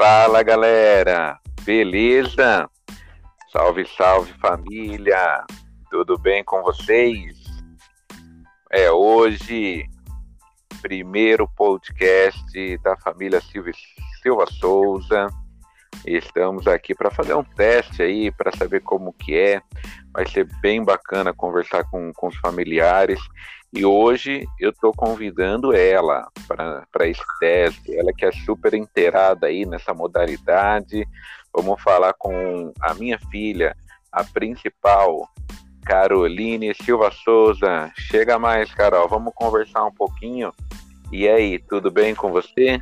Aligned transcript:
Fala 0.00 0.42
galera, 0.42 1.38
beleza? 1.62 2.66
Salve, 3.52 3.86
salve 3.86 4.32
família, 4.40 5.44
tudo 5.90 6.16
bem 6.16 6.42
com 6.42 6.62
vocês? 6.62 7.36
É 8.70 8.90
hoje, 8.90 9.84
primeiro 10.80 11.46
podcast 11.54 12.78
da 12.78 12.96
família 12.96 13.42
Silva, 13.42 13.72
Silva 14.22 14.46
Souza. 14.46 15.28
Estamos 16.06 16.66
aqui 16.66 16.94
para 16.94 17.10
fazer 17.10 17.34
um 17.34 17.44
teste 17.44 18.02
aí, 18.02 18.30
para 18.30 18.54
saber 18.56 18.80
como 18.80 19.12
que 19.12 19.36
é. 19.36 19.62
Vai 20.12 20.26
ser 20.28 20.48
bem 20.60 20.82
bacana 20.82 21.34
conversar 21.34 21.84
com, 21.90 22.12
com 22.12 22.28
os 22.28 22.36
familiares. 22.36 23.20
E 23.72 23.84
hoje 23.84 24.46
eu 24.58 24.70
estou 24.70 24.92
convidando 24.92 25.72
ela 25.72 26.28
para 26.48 27.06
esse 27.06 27.22
teste, 27.38 27.96
ela 27.96 28.12
que 28.12 28.24
é 28.24 28.32
super 28.32 28.74
inteirada 28.74 29.46
aí 29.46 29.64
nessa 29.64 29.94
modalidade. 29.94 31.06
Vamos 31.54 31.80
falar 31.80 32.14
com 32.14 32.72
a 32.80 32.94
minha 32.94 33.18
filha, 33.30 33.76
a 34.10 34.24
principal, 34.24 35.28
Caroline 35.84 36.74
Silva 36.74 37.10
Souza. 37.10 37.92
Chega 37.96 38.38
mais, 38.38 38.72
Carol, 38.74 39.08
vamos 39.08 39.32
conversar 39.34 39.84
um 39.84 39.92
pouquinho. 39.92 40.52
E 41.12 41.28
aí, 41.28 41.58
tudo 41.58 41.90
bem 41.90 42.14
com 42.14 42.32
você? 42.32 42.80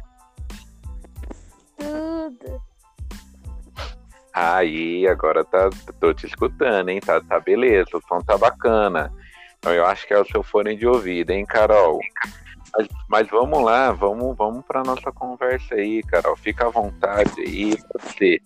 Aí, 4.33 5.07
agora 5.09 5.45
tá, 5.45 5.71
tô 6.01 6.13
te 6.13 6.27
escutando, 6.27 6.91
hein? 6.91 7.01
Tá, 7.01 7.21
tá 7.21 7.41
beleza, 7.41 7.91
o 7.95 8.03
som 8.07 8.21
tá 8.21 8.37
bacana. 8.37 9.13
Então, 9.59 9.73
eu 9.73 9.85
acho 9.85 10.07
que 10.07 10.15
é 10.15 10.21
o 10.21 10.27
seu 10.27 10.43
fone 10.43 10.77
de 10.77 10.87
ouvido, 10.87 11.31
hein, 11.31 11.45
Carol? 11.45 11.99
Mas, 12.77 12.89
mas 13.09 13.29
vamos 13.29 13.63
lá, 13.63 13.91
vamos, 13.93 14.37
vamos 14.37 14.65
para 14.65 14.85
nossa 14.85 15.11
conversa 15.11 15.75
aí, 15.75 16.03
Carol. 16.03 16.37
Fica 16.37 16.67
à 16.67 16.71
vontade 16.71 17.41
aí 17.41 17.77
para 17.77 18.01
você 18.03 18.41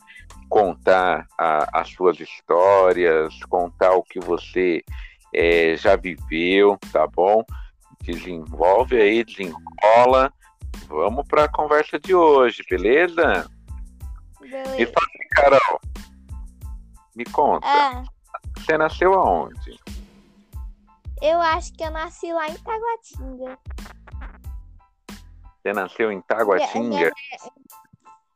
contar 0.49 1.27
a, 1.39 1.81
as 1.81 1.89
suas 1.91 2.21
histórias, 2.21 3.35
contar 3.49 3.93
o 3.93 4.03
que 4.03 4.21
você 4.21 4.83
é, 5.35 5.77
já 5.77 5.97
viveu, 5.97 6.79
tá 6.93 7.07
bom? 7.07 7.45
Desenvolve 8.03 9.01
aí, 9.01 9.25
desenrola. 9.25 10.33
Vamos 10.89 11.27
para 11.27 11.45
a 11.45 11.49
conversa 11.49 11.99
de 11.99 12.15
hoje, 12.15 12.63
beleza? 12.69 13.49
Beleza. 14.53 14.83
E 14.83 14.87
fala, 14.87 15.07
Carol, 15.31 15.81
me 17.17 17.25
conta, 17.25 17.67
Ah, 17.67 18.05
você 18.59 18.77
nasceu 18.77 19.15
aonde? 19.15 19.81
eu 21.23 21.41
acho 21.41 21.73
que 21.73 21.83
eu 21.83 21.91
nasci 21.91 22.31
lá 22.33 22.49
em 22.49 22.57
Taguatinga. 22.59 23.59
Você 25.63 25.73
nasceu 25.73 26.13
em 26.13 26.21
Taguatinga? 26.23 27.11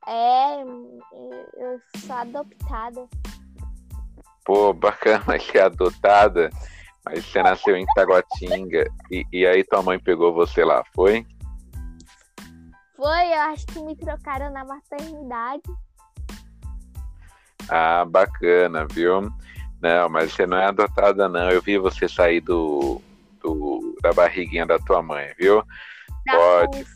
É, 0.07 0.63
eu 0.63 1.81
sou 1.99 2.17
adoptada. 2.17 3.07
Pô, 4.45 4.73
bacana 4.73 5.37
ser 5.39 5.61
adotada, 5.61 6.49
mas 7.05 7.27
você 7.27 7.43
nasceu 7.43 7.77
em 7.77 7.85
Taguatinga 7.95 8.85
e, 9.11 9.25
e 9.33 9.47
aí 9.47 9.65
tua 9.65 9.83
mãe 9.83 9.99
pegou 9.99 10.33
você 10.33 10.65
lá, 10.65 10.83
foi? 10.95 11.27
Foi, 12.95 13.27
eu 13.35 13.41
acho 13.41 13.67
que 13.67 13.81
me 13.81 13.95
trocaram 13.97 14.51
na 14.51 14.65
maternidade. 14.65 15.63
Ah, 17.69 18.05
bacana, 18.05 18.87
viu? 18.91 19.33
Não, 19.81 20.09
mas 20.09 20.33
você 20.33 20.47
não 20.47 20.57
é 20.57 20.67
adotada, 20.67 21.29
não. 21.29 21.51
Eu 21.51 21.61
vi 21.61 21.79
você 21.79 22.09
sair 22.09 22.41
do, 22.41 23.01
do- 23.43 23.97
da 24.03 24.13
barriguinha 24.13 24.67
da 24.67 24.79
tua 24.79 25.03
mãe, 25.03 25.33
viu? 25.39 25.63
Da 26.25 26.37
Pode. 26.37 26.87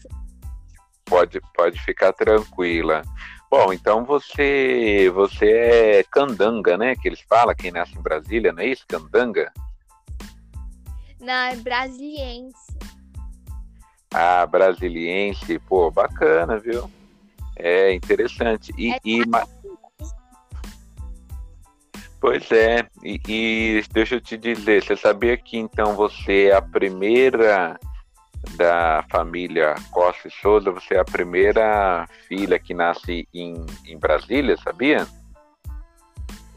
Pode, 1.05 1.41
pode 1.57 1.81
ficar 1.83 2.13
tranquila. 2.13 3.03
Bom, 3.51 3.73
então 3.73 4.05
você 4.05 5.11
você 5.13 5.47
é 5.47 6.05
candanga, 6.05 6.79
né? 6.79 6.95
Que 6.95 7.09
eles 7.09 7.21
falam, 7.29 7.55
quem 7.55 7.73
nasce 7.73 7.99
em 7.99 8.03
Brasília, 8.03 8.53
não 8.53 8.63
é 8.63 8.67
isso? 8.67 8.85
Candanga? 8.87 9.53
Não, 11.21 11.35
é 11.35 11.57
brasiliense. 11.57 12.79
Ah, 14.15 14.47
brasiliense, 14.47 15.59
pô, 15.61 15.91
bacana, 15.91 16.59
viu? 16.59 16.89
É 17.57 17.93
interessante. 17.93 18.73
E, 18.79 18.93
É 18.93 19.01
e 19.05 19.25
pois 22.21 22.51
é, 22.53 22.87
e, 23.03 23.21
e 23.27 23.85
deixa 23.93 24.17
eu 24.17 24.21
te 24.21 24.37
dizer, 24.37 24.83
você 24.85 24.97
sabia 24.97 25.37
que 25.37 25.57
então 25.57 25.95
você 25.95 26.49
é 26.49 26.57
a 26.57 26.63
primeira 26.63 27.79
da 28.57 29.05
família 29.11 29.75
Costa 29.91 30.29
e 30.29 30.31
Souza, 30.31 30.71
você 30.71 30.95
é 30.95 31.01
a 31.01 31.05
primeira 31.05 32.07
filha 32.29 32.59
que 32.59 32.75
nasce 32.75 33.29
em, 33.35 33.67
em 33.87 33.99
Brasília, 33.99 34.57
sabia? 34.59 35.07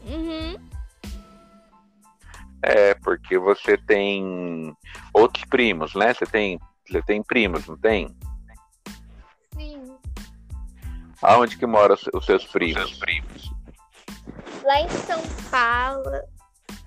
Uhum. 0.06 0.56
É, 2.62 2.94
porque 2.94 3.38
você 3.38 3.76
tem 3.76 4.74
outros 5.12 5.44
primos, 5.44 5.94
né? 5.94 6.14
Você 6.14 6.24
tem, 6.26 6.58
você 6.88 7.02
tem 7.02 7.22
primos, 7.22 7.66
não 7.66 7.76
tem? 7.76 8.14
Sim. 9.54 9.96
Aonde 11.20 11.56
que 11.58 11.66
moram 11.66 11.94
os 11.94 12.08
os 12.12 12.24
seus 12.24 12.46
primos? 12.46 12.98
Lá 14.64 14.80
em 14.80 14.88
São 14.88 15.20
Paulo. 15.50 16.22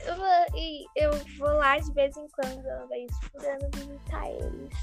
Eu 0.05 0.15
vou, 0.15 0.27
e 0.55 0.85
eu 0.95 1.11
vou 1.37 1.53
lá 1.57 1.77
de 1.77 1.93
vez 1.93 2.15
em 2.17 2.27
quando, 2.29 2.65
ano, 2.65 3.69
visitar 3.73 4.27
eles. 4.29 4.73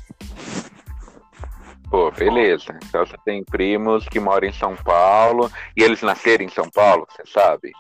Pô, 1.90 2.10
beleza. 2.12 2.78
Então 2.84 3.04
você 3.04 3.16
tem 3.24 3.44
primos 3.44 4.08
que 4.08 4.20
moram 4.20 4.46
em 4.46 4.52
São 4.52 4.76
Paulo 4.76 5.50
e 5.76 5.82
eles 5.82 6.02
nasceram 6.02 6.44
em 6.44 6.48
São 6.48 6.70
Paulo, 6.70 7.06
você 7.10 7.24
sabe? 7.26 7.72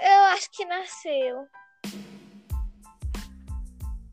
Eu 0.00 0.22
acho 0.32 0.48
que 0.52 0.64
nasceu. 0.64 1.46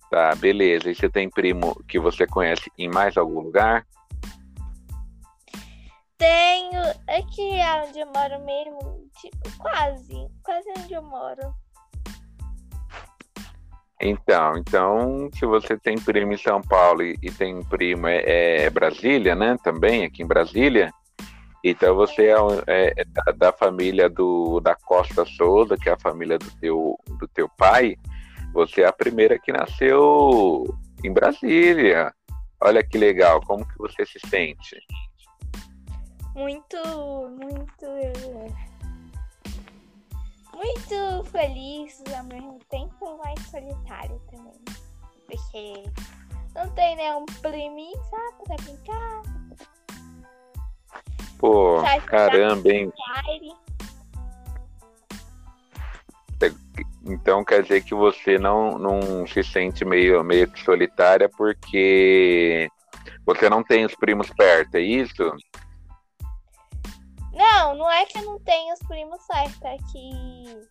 Tá, 0.09 0.33
beleza. 0.35 0.89
E 0.89 0.95
você 0.95 1.09
tem 1.09 1.29
primo 1.29 1.75
que 1.88 2.00
você 2.00 2.25
conhece 2.25 2.72
em 2.78 2.89
mais 2.89 3.18
algum 3.18 3.39
lugar? 3.39 3.85
Tenho. 6.22 6.82
Aqui 7.08 7.59
é 7.59 7.84
onde 7.84 8.00
eu 8.00 8.06
moro 8.06 8.46
mesmo. 8.46 9.09
Tipo, 9.20 9.58
quase. 9.58 10.28
Quase 10.44 10.70
onde 10.78 10.94
eu 10.94 11.02
moro. 11.02 11.42
Então, 14.00 14.56
então, 14.56 15.30
se 15.34 15.48
você 15.48 15.76
tem 15.80 15.96
primo 15.98 16.34
em 16.34 16.38
São 16.38 16.62
Paulo 16.62 17.02
e, 17.02 17.18
e 17.24 17.31
tem 17.31 17.64
primo 17.64 18.06
é, 18.08 18.66
é 18.66 18.70
Brasília, 18.70 19.34
né? 19.34 19.58
Também 19.64 20.06
aqui 20.06 20.22
em 20.22 20.28
Brasília. 20.28 20.92
Então 21.64 21.96
você 21.96 22.28
é, 22.28 22.36
é- 22.68 22.94
é 22.98 23.06
da, 23.06 23.31
da 23.31 23.52
família 23.52 24.08
do 24.08 24.60
da 24.60 24.76
Costa 24.76 25.26
Souza, 25.26 25.76
que 25.76 25.90
é 25.90 25.94
a 25.94 26.00
família 26.00 26.38
do 26.38 26.52
teu 26.60 27.00
do 27.20 27.28
teu 27.30 27.50
pai. 27.58 27.96
Você 28.54 28.81
é 28.81 28.88
a 28.88 28.94
primeira 28.94 29.40
que 29.40 29.52
nasceu 29.52 30.66
em 31.04 31.12
Brasília. 31.12 32.14
Olha 32.62 32.84
que 32.84 32.98
legal. 33.00 33.42
Como 33.42 33.68
que 33.68 33.78
você 33.80 34.06
se 34.06 34.20
sente? 34.28 34.78
Muito, 36.36 36.78
muito. 37.30 37.86
Muito 40.53 41.24
feliz, 41.31 42.03
ao 42.16 42.24
mesmo 42.25 42.59
tempo 42.69 43.18
mais 43.18 43.40
solitário 43.47 44.22
também. 44.30 44.53
Porque 45.28 45.84
não 46.53 46.69
tem 46.72 46.96
nenhum 46.96 47.25
priminho, 47.42 48.00
sabe? 48.09 48.44
Pra 48.46 48.56
brincar. 48.64 49.22
Pô, 51.40 51.81
caramba, 52.06 52.69
hein? 52.69 52.94
Então 57.06 57.44
quer 57.44 57.63
dizer 57.63 57.84
que 57.84 57.96
você 57.96 58.38
não, 58.38 58.78
não 58.78 59.25
se 59.28 59.44
sente 59.44 59.84
meio, 59.84 60.24
meio 60.24 60.50
que 60.50 60.63
solitária 60.63 61.28
porque 61.28 62.69
você 63.25 63.50
não 63.50 63.63
tem 63.63 63.86
os 63.86 63.95
primos 63.95 64.30
perto, 64.30 64.75
é 64.75 64.81
isso? 64.81 65.36
Não, 67.42 67.74
não 67.74 67.92
é 67.92 68.06
que 68.06 68.20
eu 68.20 68.24
não 68.24 68.40
tenho 68.40 68.72
os 68.72 68.80
primos 68.88 69.20
certos, 69.24 69.60
é 69.64 69.76
que 69.92 70.62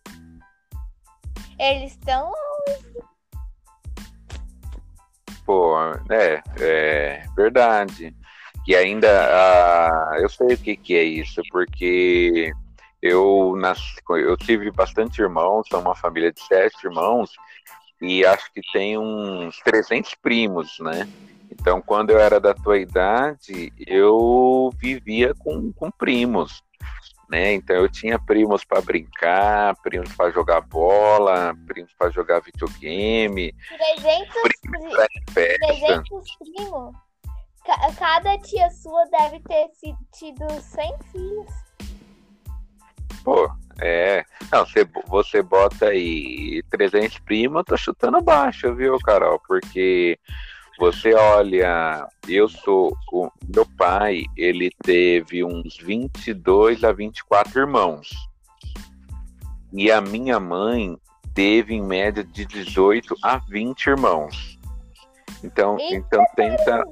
eles 1.59 1.91
estão. 1.91 2.31
Pô, 5.45 5.75
é, 6.09 6.41
é 6.61 7.25
verdade. 7.35 8.15
E 8.65 8.73
ainda, 8.73 9.09
ah, 9.09 10.19
eu 10.21 10.29
sei 10.29 10.53
o 10.53 10.57
que, 10.57 10.77
que 10.77 10.95
é 10.95 11.03
isso, 11.03 11.41
porque 11.51 12.53
eu 13.01 13.53
nasci, 13.57 13.97
eu 14.07 14.37
tive 14.37 14.71
bastante 14.71 15.21
irmãos, 15.21 15.67
sou 15.69 15.81
uma 15.81 15.95
família 15.95 16.31
de 16.31 16.41
sete 16.41 16.85
irmãos, 16.85 17.31
e 18.01 18.25
acho 18.25 18.49
que 18.53 18.61
tem 18.71 18.97
uns 18.97 19.59
300 19.59 20.15
primos, 20.15 20.79
né? 20.79 21.05
Então, 21.51 21.81
quando 21.81 22.11
eu 22.11 22.19
era 22.19 22.39
da 22.39 22.53
tua 22.53 22.77
idade, 22.77 23.73
eu 23.85 24.71
vivia 24.77 25.33
com, 25.35 25.71
com 25.73 25.91
primos, 25.91 26.63
né? 27.29 27.53
Então, 27.53 27.75
eu 27.75 27.89
tinha 27.89 28.17
primos 28.17 28.63
para 28.63 28.81
brincar, 28.81 29.75
primos 29.83 30.13
para 30.15 30.31
jogar 30.31 30.61
bola, 30.61 31.53
primos 31.67 31.93
para 31.97 32.09
jogar 32.09 32.39
videogame, 32.39 33.53
300, 33.67 34.33
primos 34.61 34.95
para 34.95 35.07
festa. 35.33 35.67
300 35.67 36.37
primos. 36.37 36.95
Ca- 37.65 37.93
cada 37.99 38.37
tia 38.39 38.69
sua 38.71 39.05
deve 39.11 39.39
ter 39.41 39.67
tido 40.17 40.49
100 40.49 40.97
filhos. 41.11 41.51
Pô, 43.23 43.51
é. 43.79 44.23
Não, 44.51 44.65
você, 44.65 44.83
você 45.07 45.43
bota 45.43 45.87
aí 45.89 46.63
300 46.71 47.19
primos, 47.19 47.57
eu 47.59 47.63
tô 47.65 47.77
chutando 47.77 48.19
baixo, 48.21 48.73
viu, 48.73 48.97
Carol? 48.99 49.39
Porque 49.47 50.17
você 50.81 51.13
olha, 51.13 52.07
eu 52.27 52.49
sou. 52.49 52.97
O 53.11 53.29
meu 53.53 53.67
pai, 53.77 54.23
ele 54.35 54.71
teve 54.81 55.43
uns 55.43 55.77
22 55.77 56.83
a 56.83 56.91
24 56.91 57.59
irmãos. 57.59 58.09
E 59.71 59.91
a 59.91 60.01
minha 60.01 60.39
mãe 60.39 60.97
teve 61.35 61.75
em 61.75 61.83
média 61.83 62.23
de 62.23 62.47
18 62.47 63.15
a 63.21 63.37
20 63.37 63.85
irmãos. 63.85 64.59
Então, 65.43 65.77
Eita, 65.79 65.95
então 65.95 66.25
tenta. 66.35 66.83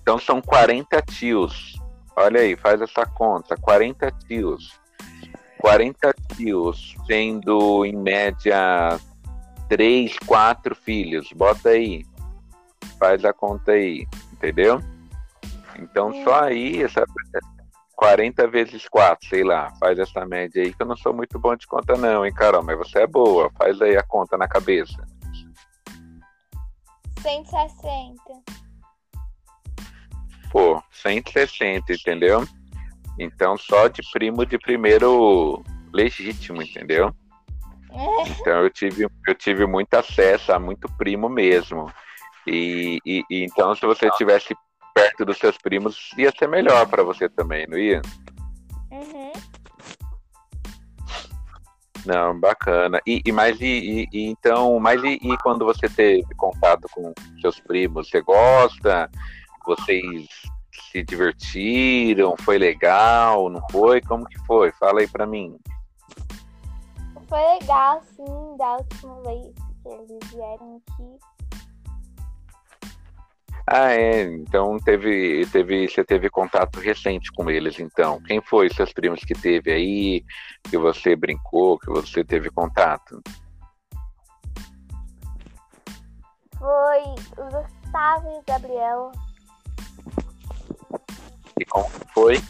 Então 0.00 0.16
são 0.16 0.40
40 0.40 1.02
tios. 1.02 1.74
Olha 2.14 2.40
aí, 2.40 2.56
faz 2.56 2.80
essa 2.80 3.04
conta. 3.04 3.56
40 3.56 4.12
tios. 4.28 4.78
40 5.58 6.14
tios, 6.36 6.94
tendo 7.08 7.84
em 7.84 7.96
média 7.96 8.96
3, 9.68 10.16
4 10.20 10.76
filhos. 10.76 11.32
Bota 11.32 11.70
aí. 11.70 12.08
Faz 13.00 13.24
a 13.24 13.32
conta 13.32 13.72
aí. 13.72 14.06
Entendeu? 14.32 14.80
Então 15.78 16.10
Hum. 16.10 16.24
só 16.24 16.44
aí, 16.44 16.82
essa 16.82 17.04
40 17.96 18.46
vezes 18.46 18.86
4, 18.88 19.28
sei 19.28 19.42
lá. 19.42 19.72
Faz 19.80 19.98
essa 19.98 20.24
média 20.24 20.62
aí, 20.62 20.72
que 20.72 20.82
eu 20.82 20.86
não 20.86 20.96
sou 20.96 21.12
muito 21.12 21.38
bom 21.38 21.56
de 21.56 21.66
conta, 21.66 21.96
não, 21.96 22.24
hein, 22.24 22.32
Carol? 22.32 22.62
Mas 22.62 22.78
você 22.78 23.00
é 23.00 23.06
boa. 23.06 23.50
Faz 23.58 23.80
aí 23.82 23.96
a 23.96 24.02
conta 24.02 24.36
na 24.38 24.46
cabeça. 24.46 25.02
160. 27.20 28.22
Pô, 30.50 30.82
160, 30.90 31.92
entendeu? 31.92 32.44
Então 33.18 33.56
só 33.56 33.86
de 33.88 34.00
primo 34.12 34.44
de 34.46 34.58
primeiro 34.58 35.62
legítimo, 35.92 36.62
entendeu? 36.62 37.14
É, 37.92 38.28
Então 38.28 38.62
eu 38.62 38.70
tive, 38.70 39.04
eu 39.04 39.34
tive 39.34 39.66
muito 39.66 39.94
acesso 39.94 40.52
a 40.52 40.58
muito 40.58 40.88
primo 40.96 41.28
mesmo. 41.28 41.92
E, 42.46 42.98
e- 43.04 43.24
e 43.30 43.44
então 43.44 43.74
se 43.74 43.84
você 43.86 44.08
estivesse 44.08 44.54
perto 44.94 45.24
dos 45.24 45.38
seus 45.38 45.56
primos, 45.58 46.10
ia 46.16 46.32
ser 46.36 46.48
melhor 46.48 46.86
para 46.86 47.02
você 47.02 47.28
também, 47.28 47.66
não 47.68 47.78
ia? 47.78 48.02
Uhum. 48.90 49.32
Não, 52.06 52.38
bacana. 52.38 53.00
E, 53.06 53.20
e 53.24 53.32
mas 53.32 53.60
e, 53.60 53.64
e- 53.64 54.08
e 54.12 54.26
então, 54.26 54.78
mas 54.80 55.02
e, 55.04 55.18
e 55.22 55.36
quando 55.38 55.64
você 55.64 55.88
teve 55.88 56.34
contato 56.36 56.88
com 56.92 57.12
seus 57.40 57.60
primos, 57.60 58.08
você 58.08 58.20
gosta? 58.22 59.10
Vocês 59.66 60.26
se 60.90 61.02
divertiram? 61.04 62.34
Foi 62.40 62.58
legal? 62.58 63.48
Não 63.50 63.62
foi? 63.70 64.00
Como 64.00 64.24
que 64.26 64.38
foi? 64.46 64.72
Fala 64.72 65.00
aí 65.00 65.08
pra 65.08 65.26
mim. 65.26 65.56
Foi 67.28 67.40
legal, 67.60 68.02
sim, 68.16 68.56
da 68.58 68.76
última 68.78 69.20
vez 69.22 69.54
que 69.82 69.88
eles 69.88 70.30
vieram 70.32 70.82
aqui. 70.88 71.18
Ah, 73.72 73.92
é. 73.92 74.22
Então 74.24 74.78
teve, 74.78 75.46
teve, 75.46 75.88
você 75.88 76.04
teve 76.04 76.28
contato 76.28 76.80
recente 76.80 77.30
com 77.30 77.48
eles, 77.48 77.78
então. 77.78 78.20
Quem 78.22 78.42
foi 78.42 78.68
seus 78.68 78.92
primos 78.92 79.20
que 79.20 79.32
teve 79.32 79.70
aí, 79.70 80.24
que 80.64 80.76
você 80.76 81.14
brincou, 81.14 81.78
que 81.78 81.86
você 81.86 82.24
teve 82.24 82.50
contato? 82.50 83.22
Foi 86.58 87.00
o 87.38 87.44
Gustavo 87.44 88.28
e 88.32 88.38
o 88.38 88.42
Gabriel. 88.44 89.12
E 91.60 91.64
como 91.66 91.88
foi? 92.12 92.40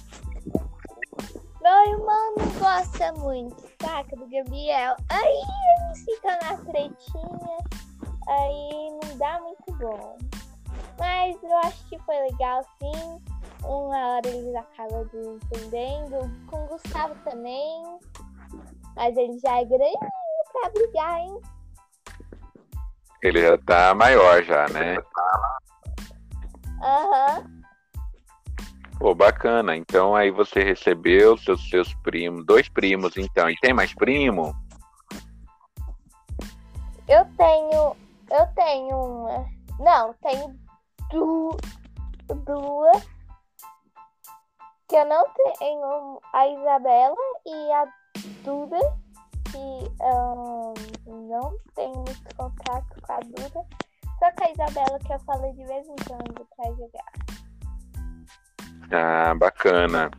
Meu 1.60 1.92
irmão 1.92 2.34
não 2.38 2.48
gosta 2.58 3.12
muito, 3.12 3.62
saca, 3.82 4.16
do 4.16 4.26
Gabriel. 4.26 4.96
Aí 5.10 5.42
eles 5.84 6.02
ficam 6.02 6.30
na 6.30 6.56
tretinha, 6.72 7.58
aí 8.26 8.98
não 9.02 9.18
dá 9.18 9.38
muito 9.40 9.78
bom. 9.78 10.16
Mas 11.00 11.42
eu 11.42 11.56
acho 11.60 11.88
que 11.88 11.98
foi 12.00 12.14
legal, 12.30 12.62
sim. 12.78 13.22
Uma 13.64 14.16
hora 14.16 14.28
eles 14.28 14.54
acabam 14.54 15.08
desentendendo. 15.10 16.30
Com 16.46 16.64
o 16.64 16.68
Gustavo 16.68 17.14
também. 17.24 17.98
Mas 18.94 19.16
ele 19.16 19.38
já 19.38 19.62
é 19.62 19.64
grande 19.64 19.98
pra 20.52 20.68
brigar, 20.68 21.20
hein? 21.20 21.40
Ele 23.22 23.40
já 23.40 23.56
tá 23.56 23.94
maior 23.94 24.42
já, 24.44 24.68
né? 24.68 24.98
Aham. 26.82 27.44
Pô, 28.98 29.14
bacana. 29.14 29.74
Então 29.74 30.14
aí 30.14 30.30
você 30.30 30.62
recebeu 30.62 31.38
seus, 31.38 31.66
seus 31.70 31.94
primos, 31.94 32.44
dois 32.44 32.68
primos, 32.68 33.16
então. 33.16 33.48
E 33.48 33.56
tem 33.56 33.72
mais 33.72 33.94
primo? 33.94 34.54
Eu 37.08 37.24
tenho. 37.38 37.96
Eu 38.30 38.46
tenho 38.54 38.96
uma. 38.96 39.46
Não, 39.78 40.14
tenho 40.22 40.69
du- 41.10 41.56
duas. 42.44 43.08
Que 44.88 44.96
eu 44.96 45.04
não 45.06 45.24
tenho 45.58 46.20
a 46.32 46.48
Isabela 46.48 47.16
e 47.46 47.72
a 47.72 47.86
Duda. 48.44 48.78
Que 49.50 50.02
ahn, 50.02 50.74
não 51.06 51.56
tenho 51.74 51.94
muito 51.96 52.36
contato 52.36 53.00
com 53.02 53.12
a 53.12 53.20
Duda. 53.20 53.66
Só 54.18 54.30
com 54.32 54.44
a 54.44 54.50
Isabela 54.50 54.98
que 54.98 55.12
eu 55.12 55.20
falo 55.20 55.52
de 55.52 55.64
vez 55.64 55.86
em 55.88 55.96
quando 56.06 56.46
pra 56.56 56.70
jogar. 56.72 57.30
Ah, 58.92 59.34
bacana. 59.34 60.10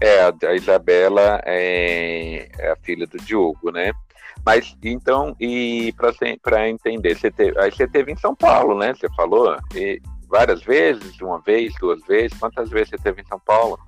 É, 0.00 0.22
a 0.22 0.54
Isabela 0.54 1.40
é, 1.44 2.48
é 2.58 2.70
a 2.70 2.76
filha 2.76 3.06
do 3.06 3.18
Diogo, 3.18 3.70
né? 3.70 3.90
Mas 4.44 4.76
então, 4.82 5.34
e 5.40 5.92
para 6.42 6.68
entender, 6.68 7.16
você 7.16 7.30
teve, 7.30 7.58
aí 7.58 7.70
você 7.70 7.86
teve 7.88 8.12
em 8.12 8.16
São 8.16 8.34
Paulo, 8.34 8.78
né? 8.78 8.94
Você 8.94 9.08
falou? 9.14 9.56
E 9.74 10.00
várias 10.28 10.62
vezes, 10.62 11.20
uma 11.20 11.40
vez, 11.40 11.74
duas 11.80 12.04
vezes? 12.06 12.38
Quantas 12.38 12.70
vezes 12.70 12.90
você 12.90 12.98
teve 12.98 13.22
em 13.22 13.26
São 13.26 13.40
Paulo? 13.40 13.78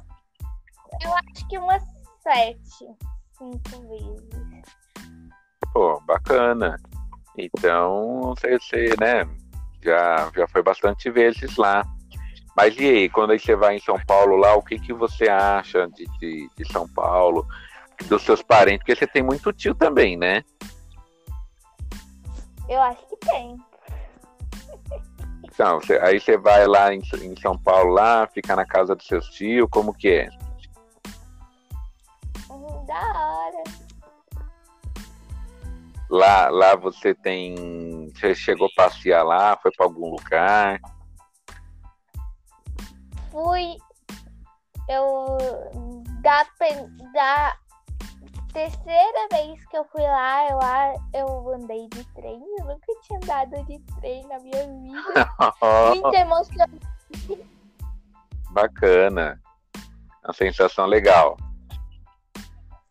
Eu 1.02 1.12
acho 1.14 1.48
que 1.48 1.58
umas 1.58 1.82
sete, 2.22 2.86
cinco 3.38 3.88
vezes. 3.88 4.64
Pô, 5.72 6.00
bacana. 6.00 6.76
Então, 7.36 8.34
você, 8.34 8.58
você 8.58 8.94
né, 8.98 9.28
já, 9.82 10.30
já 10.34 10.48
foi 10.48 10.62
bastante 10.62 11.10
vezes 11.10 11.56
lá. 11.56 11.84
Mas 12.56 12.76
e 12.76 12.84
aí, 12.84 13.08
quando 13.08 13.30
aí 13.30 13.38
você 13.38 13.54
vai 13.54 13.76
em 13.76 13.80
São 13.80 13.98
Paulo 14.06 14.36
lá, 14.36 14.54
o 14.54 14.62
que, 14.62 14.78
que 14.78 14.92
você 14.92 15.28
acha 15.28 15.88
de, 15.88 16.04
de, 16.18 16.50
de 16.56 16.72
São 16.72 16.88
Paulo, 16.88 17.46
dos 18.06 18.22
seus 18.22 18.42
parentes? 18.42 18.80
Porque 18.80 18.96
você 18.96 19.06
tem 19.06 19.22
muito 19.22 19.52
tio 19.52 19.74
também, 19.74 20.16
né? 20.16 20.42
Eu 22.68 22.80
acho 22.82 23.06
que 23.08 23.16
tem. 23.16 23.56
Então, 25.52 25.80
você- 25.80 25.98
aí 25.98 26.20
você 26.20 26.36
vai 26.36 26.66
lá 26.66 26.94
em, 26.94 27.00
em 27.22 27.40
São 27.40 27.58
Paulo, 27.58 27.92
lá, 27.92 28.26
fica 28.28 28.54
na 28.56 28.64
casa 28.64 28.94
dos 28.94 29.06
seus 29.06 29.26
tios, 29.30 29.68
como 29.70 29.92
que 29.92 30.08
é? 30.08 30.28
Da 32.86 32.94
hora. 32.94 33.62
Lá, 36.08 36.48
lá 36.48 36.74
você 36.74 37.14
tem. 37.14 38.10
Você 38.14 38.34
chegou 38.34 38.66
a 38.66 38.70
passear 38.74 39.22
lá, 39.24 39.56
foi 39.62 39.70
para 39.76 39.86
algum 39.86 40.10
lugar? 40.10 40.80
fui 43.30 43.76
eu 44.88 45.38
da, 46.20 46.44
da 47.12 47.56
terceira 48.52 49.28
vez 49.32 49.64
que 49.66 49.76
eu 49.76 49.84
fui 49.86 50.02
lá, 50.02 50.48
eu, 50.48 50.58
eu 51.14 51.54
andei 51.54 51.88
de 51.88 52.04
trem. 52.14 52.40
Eu 52.58 52.66
nunca 52.66 52.92
tinha 53.02 53.18
andado 53.22 53.64
de 53.66 53.78
trem 54.00 54.26
na 54.26 54.38
minha 54.38 54.66
vida. 54.66 55.30
Muito 55.94 56.14
emocionante. 56.14 56.86
Bacana. 58.50 59.40
Uma 60.24 60.34
sensação 60.34 60.86
legal. 60.86 61.36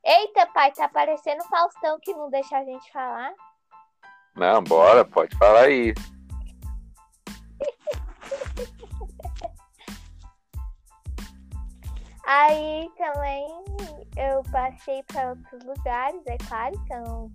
Eita, 0.04 0.46
pai, 0.48 0.72
tá 0.72 0.88
parecendo 0.88 1.44
Faustão 1.46 2.00
que 2.02 2.14
não 2.14 2.30
deixa 2.30 2.58
a 2.58 2.64
gente 2.64 2.92
falar. 2.92 3.34
Não, 4.36 4.64
bora, 4.64 5.06
pode 5.06 5.36
falar 5.38 5.64
aí. 5.64 5.94
Aí 12.32 12.88
também 12.96 13.48
eu 14.16 14.44
passei 14.52 15.02
para 15.08 15.30
outros 15.32 15.64
lugares, 15.66 16.22
é 16.28 16.38
claro, 16.48 16.80
que 16.86 16.94
eu 16.94 17.02
não, 17.02 17.32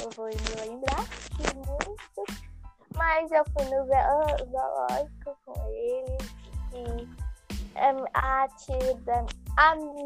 eu 0.00 0.10
vou 0.16 0.26
me 0.26 0.68
lembrar 0.68 1.04
de 1.30 1.54
muitos. 1.54 2.42
Mas 2.96 3.30
eu 3.30 3.44
fui 3.52 3.64
no 3.66 3.86
zo- 3.86 4.50
zoológico 4.50 5.38
com 5.44 5.54
eles 5.70 6.34
e 6.74 7.08
em, 7.78 8.04
a 8.14 8.48
tia 8.48 8.94
da. 9.02 9.24
A, 9.58 9.76
mãe 9.76 10.04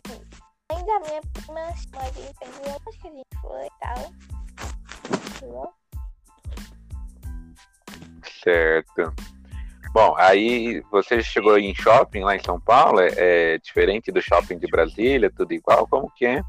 da 0.69 1.01
minha 1.01 1.21
prima 1.33 1.61
a 1.61 1.71
gente 1.71 1.89
acho 2.87 3.01
que 3.01 3.09
a 3.09 3.11
gente 3.11 3.25
foi 3.41 3.65
e 3.65 3.71
tal. 3.81 4.01
Certo. 8.43 9.15
Bom, 9.93 10.15
aí 10.17 10.83
você 10.91 11.21
chegou 11.23 11.59
em 11.59 11.75
shopping 11.75 12.21
lá 12.21 12.37
em 12.37 12.43
São 12.43 12.61
Paulo, 12.61 13.01
é, 13.01 13.11
é 13.17 13.59
diferente 13.59 14.13
do 14.13 14.23
shopping 14.23 14.59
de 14.59 14.69
Brasília, 14.69 15.33
tudo 15.37 15.53
igual, 15.53 15.87
como 15.89 16.11
que 16.15 16.27
é? 16.27 16.43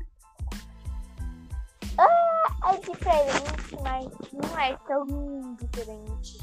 Ah, 1.97 2.73
é 2.73 2.77
diferente, 2.77 3.77
mas 3.81 4.05
não 4.31 4.59
é 4.59 4.77
tão 4.87 5.55
diferente. 5.59 6.37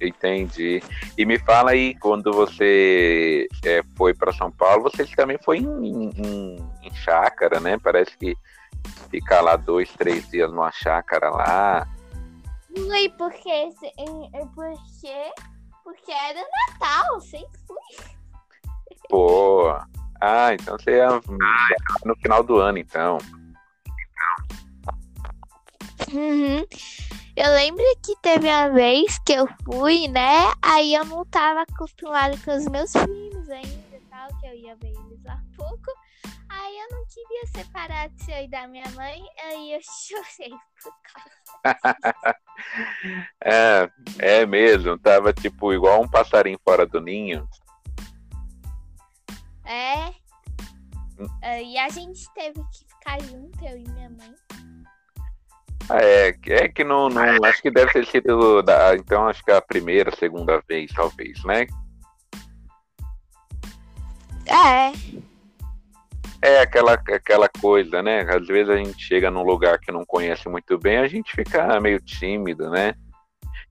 Entendi. 0.00 0.82
E 1.16 1.24
me 1.24 1.38
fala 1.38 1.72
aí, 1.72 1.94
quando 1.96 2.32
você 2.32 3.48
é, 3.64 3.82
foi 3.96 4.14
para 4.14 4.32
São 4.32 4.50
Paulo, 4.50 4.84
você 4.84 5.04
também 5.06 5.38
foi 5.42 5.58
em, 5.58 6.10
em, 6.10 6.56
em 6.82 6.94
chácara, 6.94 7.58
né? 7.58 7.78
Parece 7.82 8.16
que 8.16 8.36
ficar 9.10 9.40
lá 9.40 9.56
dois, 9.56 9.90
três 9.94 10.28
dias 10.28 10.50
numa 10.50 10.70
chácara 10.70 11.30
lá. 11.30 11.88
Fui 12.86 13.08
porque, 13.10 13.50
é 13.50 14.46
porque, 14.54 15.32
porque 15.82 16.12
era 16.12 16.40
Natal, 16.70 17.20
sempre 17.20 17.58
fui. 17.66 18.06
Pô, 19.08 19.70
ah, 20.20 20.54
então 20.54 20.78
você 20.78 20.96
ia 20.96 21.08
no 22.04 22.16
final 22.16 22.42
do 22.42 22.58
ano, 22.58 22.78
então. 22.78 23.18
Uhum. 26.12 26.64
Eu 27.36 27.50
lembro 27.52 27.84
que 28.04 28.14
teve 28.22 28.48
uma 28.48 28.68
vez 28.70 29.18
que 29.24 29.32
eu 29.32 29.48
fui, 29.64 30.08
né? 30.08 30.52
Aí 30.62 30.94
eu 30.94 31.04
não 31.04 31.24
tava 31.26 31.62
acostumada 31.62 32.36
com 32.44 32.56
os 32.56 32.66
meus 32.66 32.92
filhos 32.92 33.48
ainda, 33.48 34.00
tal, 34.10 34.28
que 34.40 34.46
eu 34.46 34.54
ia 34.54 34.76
ver 34.76 34.88
eles 34.88 35.26
há 35.26 35.40
pouco. 35.56 35.92
Aí 36.60 36.76
eu 36.76 36.88
não 36.90 37.04
queria 37.06 37.46
separar 37.54 38.08
de 38.08 38.30
eu 38.32 38.44
e 38.44 38.48
da 38.48 38.66
minha 38.66 38.88
mãe, 38.90 39.22
aí 39.44 39.74
eu 39.74 39.80
chorei 40.06 40.50
por 40.82 40.92
causa. 41.12 41.38
é, 43.44 43.90
é 44.18 44.46
mesmo, 44.46 44.98
tava 44.98 45.32
tipo 45.32 45.72
igual 45.72 46.02
um 46.02 46.08
passarinho 46.08 46.58
fora 46.64 46.84
do 46.84 47.00
ninho. 47.00 47.48
É. 49.64 50.08
Hum. 51.18 51.26
E 51.62 51.78
a 51.78 51.88
gente 51.90 52.28
teve 52.34 52.60
que 52.72 52.84
ficar 52.88 53.20
junto, 53.22 53.64
eu 53.64 53.78
e 53.78 53.88
minha 53.90 54.10
mãe. 54.10 54.34
É, 55.90 56.28
é 56.28 56.68
que 56.68 56.84
não, 56.84 57.08
não. 57.08 57.22
Acho 57.44 57.62
que 57.62 57.70
deve 57.70 57.92
ter 57.92 58.06
sido. 58.06 58.62
Da, 58.62 58.94
então, 58.96 59.26
acho 59.26 59.44
que 59.44 59.50
a 59.50 59.60
primeira, 59.60 60.14
segunda 60.16 60.62
vez, 60.68 60.92
talvez, 60.92 61.42
né? 61.44 61.66
É. 64.46 64.92
É 66.40 66.60
aquela, 66.60 66.92
aquela 66.92 67.48
coisa, 67.48 68.02
né? 68.02 68.20
Às 68.28 68.46
vezes 68.46 68.70
a 68.70 68.76
gente 68.76 69.02
chega 69.02 69.30
num 69.30 69.42
lugar 69.42 69.78
que 69.78 69.90
não 69.90 70.04
conhece 70.04 70.48
muito 70.48 70.78
bem, 70.78 70.98
a 70.98 71.08
gente 71.08 71.32
fica 71.32 71.80
meio 71.80 72.00
tímido, 72.00 72.70
né? 72.70 72.94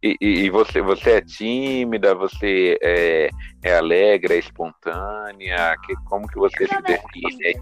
E, 0.04 0.16
e, 0.22 0.28
e 0.46 0.50
você, 0.50 0.82
você 0.82 1.12
é 1.12 1.22
tímida, 1.22 2.14
você 2.14 2.78
é, 2.82 3.30
é 3.64 3.78
alegre, 3.78 4.36
é 4.36 4.40
espontânea? 4.40 5.76
Que, 5.86 5.96
como 6.06 6.28
que 6.28 6.38
você 6.38 6.68
se 6.68 6.82
define? 6.82 7.56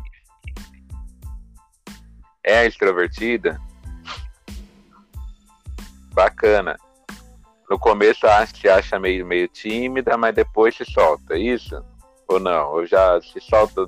É 2.44 2.66
extrovertida? 2.66 3.60
bacana. 6.16 6.78
No 7.70 7.78
começo 7.78 8.22
se 8.56 8.70
acha 8.70 8.98
meio, 8.98 9.26
meio 9.26 9.48
tímida, 9.50 10.18
mas 10.18 10.34
depois 10.34 10.76
se 10.76 10.86
solta, 10.86 11.36
é 11.36 11.40
isso? 11.40 11.84
Ou 12.28 12.40
não? 12.40 12.72
Ou 12.72 12.86
já 12.86 13.22
se 13.22 13.40
solta 13.42 13.88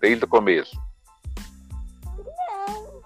desde 0.00 0.24
o 0.24 0.28
começo? 0.28 0.76
Não. 2.18 3.02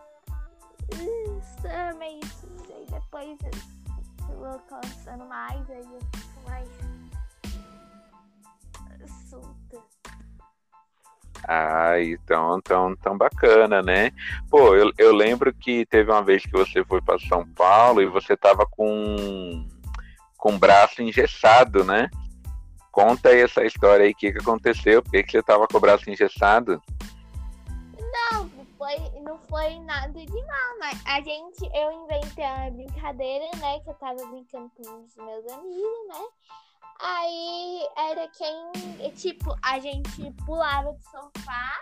E 2.71 2.87
depois 2.91 3.39
eu 4.29 4.37
vou 4.37 4.59
cansando 4.61 5.25
mais, 5.27 5.71
aí 5.71 5.79
eu 5.79 6.01
fico 6.15 6.49
mais 6.49 6.69
solta. 9.29 9.83
Ah, 11.47 12.01
então, 12.01 12.61
tão, 12.63 12.97
tão 12.97 13.19
bacana, 13.19 13.83
né? 13.83 14.13
Pô, 14.51 14.75
eu, 14.75 14.91
eu 14.97 15.15
lembro 15.15 15.53
que 15.53 15.85
teve 15.87 16.11
uma 16.11 16.23
vez 16.23 16.43
que 16.43 16.53
você 16.53 16.83
foi 16.85 17.03
para 17.03 17.19
São 17.19 17.47
Paulo 17.47 18.01
e 18.01 18.07
você 18.07 18.35
tava 18.37 18.67
com, 18.67 19.67
com 20.39 20.55
o 20.55 20.59
braço 20.59 21.03
engessado, 21.03 21.85
né? 21.85 22.11
Conta 22.95 23.31
aí 23.31 23.41
essa 23.41 23.65
história 23.65 24.05
aí, 24.05 24.13
o 24.13 24.15
que, 24.15 24.31
que 24.31 24.39
aconteceu? 24.39 25.03
Por 25.03 25.11
que, 25.11 25.25
que 25.25 25.33
você 25.33 25.43
tava 25.43 25.67
com 25.67 25.79
o 25.79 25.81
braço 25.81 26.09
engessado? 26.09 26.81
Não, 27.99 28.49
foi, 28.79 28.97
não 29.21 29.37
foi 29.49 29.81
nada 29.81 30.13
de 30.13 30.47
mal, 30.47 30.79
mas 30.79 31.03
a 31.05 31.21
gente, 31.21 31.69
eu 31.75 31.91
inventei 32.05 32.45
uma 32.45 32.71
brincadeira, 32.71 33.47
né? 33.57 33.81
Que 33.81 33.91
eu 33.91 33.95
tava 33.95 34.25
brincando 34.27 34.71
com 34.77 34.83
os 34.83 35.17
meus 35.17 35.53
amigos, 35.53 36.09
né? 36.09 36.25
Aí 37.01 37.89
era 37.99 38.29
quem, 38.29 39.11
tipo, 39.17 39.57
a 39.65 39.81
gente 39.81 40.31
pulava 40.47 40.93
do 40.93 41.03
sofá 41.03 41.77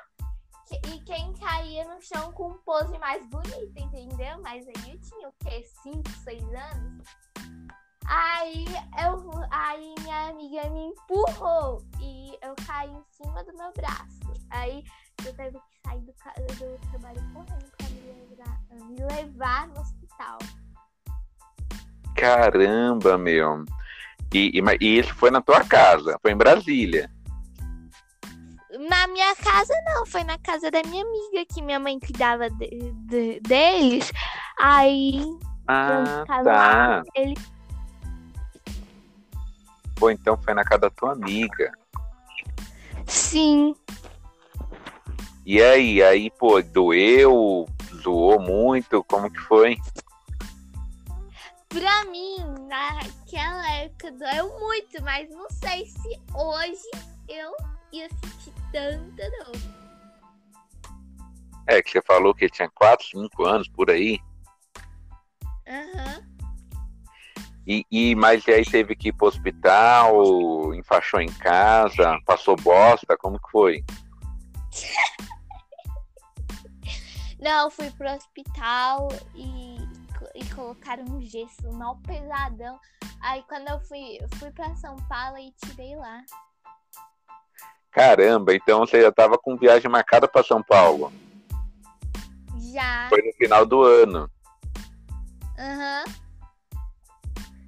e 0.72 0.98
quem 1.00 1.34
caía 1.34 1.84
no 1.84 2.00
chão 2.00 2.32
com 2.32 2.52
um 2.52 2.58
pose 2.64 2.98
mais 2.98 3.22
bonito, 3.26 3.74
entendeu? 3.76 4.40
Mas 4.40 4.66
aí 4.66 4.92
eu 4.92 4.98
tinha 4.98 5.28
o 5.28 5.34
quê? 5.44 5.62
5, 5.82 6.08
6 6.24 6.42
anos? 6.42 7.06
Aí, 8.06 8.66
eu, 9.04 9.30
aí 9.50 9.94
minha 10.00 10.28
amiga 10.28 10.68
me 10.70 10.86
empurrou 10.88 11.82
e 12.00 12.36
eu 12.42 12.54
caí 12.66 12.90
em 12.90 13.02
cima 13.10 13.42
do 13.44 13.56
meu 13.56 13.72
braço. 13.72 14.20
Aí 14.50 14.84
eu 15.24 15.34
teve 15.34 15.58
que 15.58 15.80
sair 15.82 16.00
do, 16.00 16.12
do 16.56 16.90
trabalho 16.90 17.20
correndo 17.32 17.70
pra 17.76 17.88
me 17.88 18.00
levar, 18.28 18.88
me 18.88 19.16
levar 19.16 19.68
no 19.68 19.80
hospital. 19.80 20.38
Caramba, 22.16 23.16
meu. 23.16 23.64
E, 24.34 24.50
e, 24.58 24.62
e 24.80 24.98
isso 24.98 25.14
foi 25.14 25.30
na 25.30 25.40
tua 25.40 25.64
casa, 25.64 26.18
foi 26.20 26.32
em 26.32 26.36
Brasília. 26.36 27.10
Na 28.88 29.06
minha 29.06 29.36
casa 29.36 29.74
não, 29.84 30.06
foi 30.06 30.24
na 30.24 30.38
casa 30.38 30.70
da 30.70 30.82
minha 30.82 31.04
amiga 31.04 31.44
que 31.52 31.60
minha 31.60 31.78
mãe 31.78 32.00
cuidava 32.00 32.48
de, 32.48 32.92
de, 33.06 33.40
deles. 33.40 34.10
Aí 34.58 35.22
ah, 35.68 36.24
tá. 36.26 36.40
Lá, 36.40 37.02
ele... 37.14 37.34
Pô, 40.02 40.10
então 40.10 40.36
foi 40.36 40.52
na 40.52 40.64
casa 40.64 40.80
da 40.80 40.90
tua 40.90 41.12
amiga. 41.12 41.70
Sim. 43.06 43.72
E 45.46 45.62
aí, 45.62 46.02
aí, 46.02 46.28
pô, 46.28 46.60
doeu, 46.60 47.68
zoou 48.02 48.40
muito, 48.40 49.04
como 49.04 49.30
que 49.30 49.38
foi? 49.42 49.76
Pra 51.68 52.04
mim, 52.06 52.34
naquela 52.66 53.70
época 53.74 54.10
doeu 54.10 54.58
muito, 54.58 55.00
mas 55.04 55.30
não 55.30 55.48
sei 55.50 55.86
se 55.86 56.20
hoje 56.34 56.90
eu 57.28 57.54
ia 57.92 58.08
sentir 58.08 58.52
tanta 58.72 59.30
dor. 59.44 59.56
É, 61.68 61.80
que 61.80 61.92
você 61.92 62.02
falou 62.02 62.34
que 62.34 62.50
tinha 62.50 62.68
4, 62.68 63.06
5 63.06 63.44
anos 63.44 63.68
por 63.68 63.88
aí. 63.88 64.18
Aham. 65.68 66.18
Uhum. 66.18 66.31
E, 67.66 67.86
e, 67.90 68.14
mas 68.14 68.46
aí 68.48 68.64
teve 68.64 68.96
que 68.96 69.08
ir 69.08 69.12
pro 69.12 69.28
hospital, 69.28 70.74
enfaixou 70.74 71.20
em 71.20 71.32
casa, 71.32 72.18
passou 72.26 72.56
bosta, 72.56 73.16
como 73.16 73.38
que 73.38 73.50
foi? 73.50 73.84
Não, 77.40 77.70
fui 77.70 77.90
pro 77.90 78.10
hospital 78.10 79.08
e 79.34 79.76
e 80.34 80.44
colocaram 80.54 81.04
um 81.04 81.20
gesso 81.20 81.70
mal 81.72 81.98
pesadão. 82.06 82.78
Aí 83.20 83.42
quando 83.48 83.68
eu 83.68 83.80
fui, 83.80 84.18
fui 84.38 84.50
para 84.50 84.74
São 84.76 84.96
Paulo 85.08 85.38
e 85.38 85.52
tirei 85.64 85.96
lá. 85.96 86.22
Caramba, 87.90 88.54
então 88.54 88.80
você 88.80 89.02
já 89.02 89.12
tava 89.12 89.36
com 89.38 89.56
viagem 89.56 89.90
marcada 89.90 90.26
para 90.26 90.42
São 90.42 90.62
Paulo? 90.62 91.12
Já. 92.72 93.08
Foi 93.08 93.20
no 93.22 93.32
final 93.34 93.66
do 93.66 93.82
ano. 93.82 94.30
Aham. 95.58 96.04
Uhum. 96.06 96.21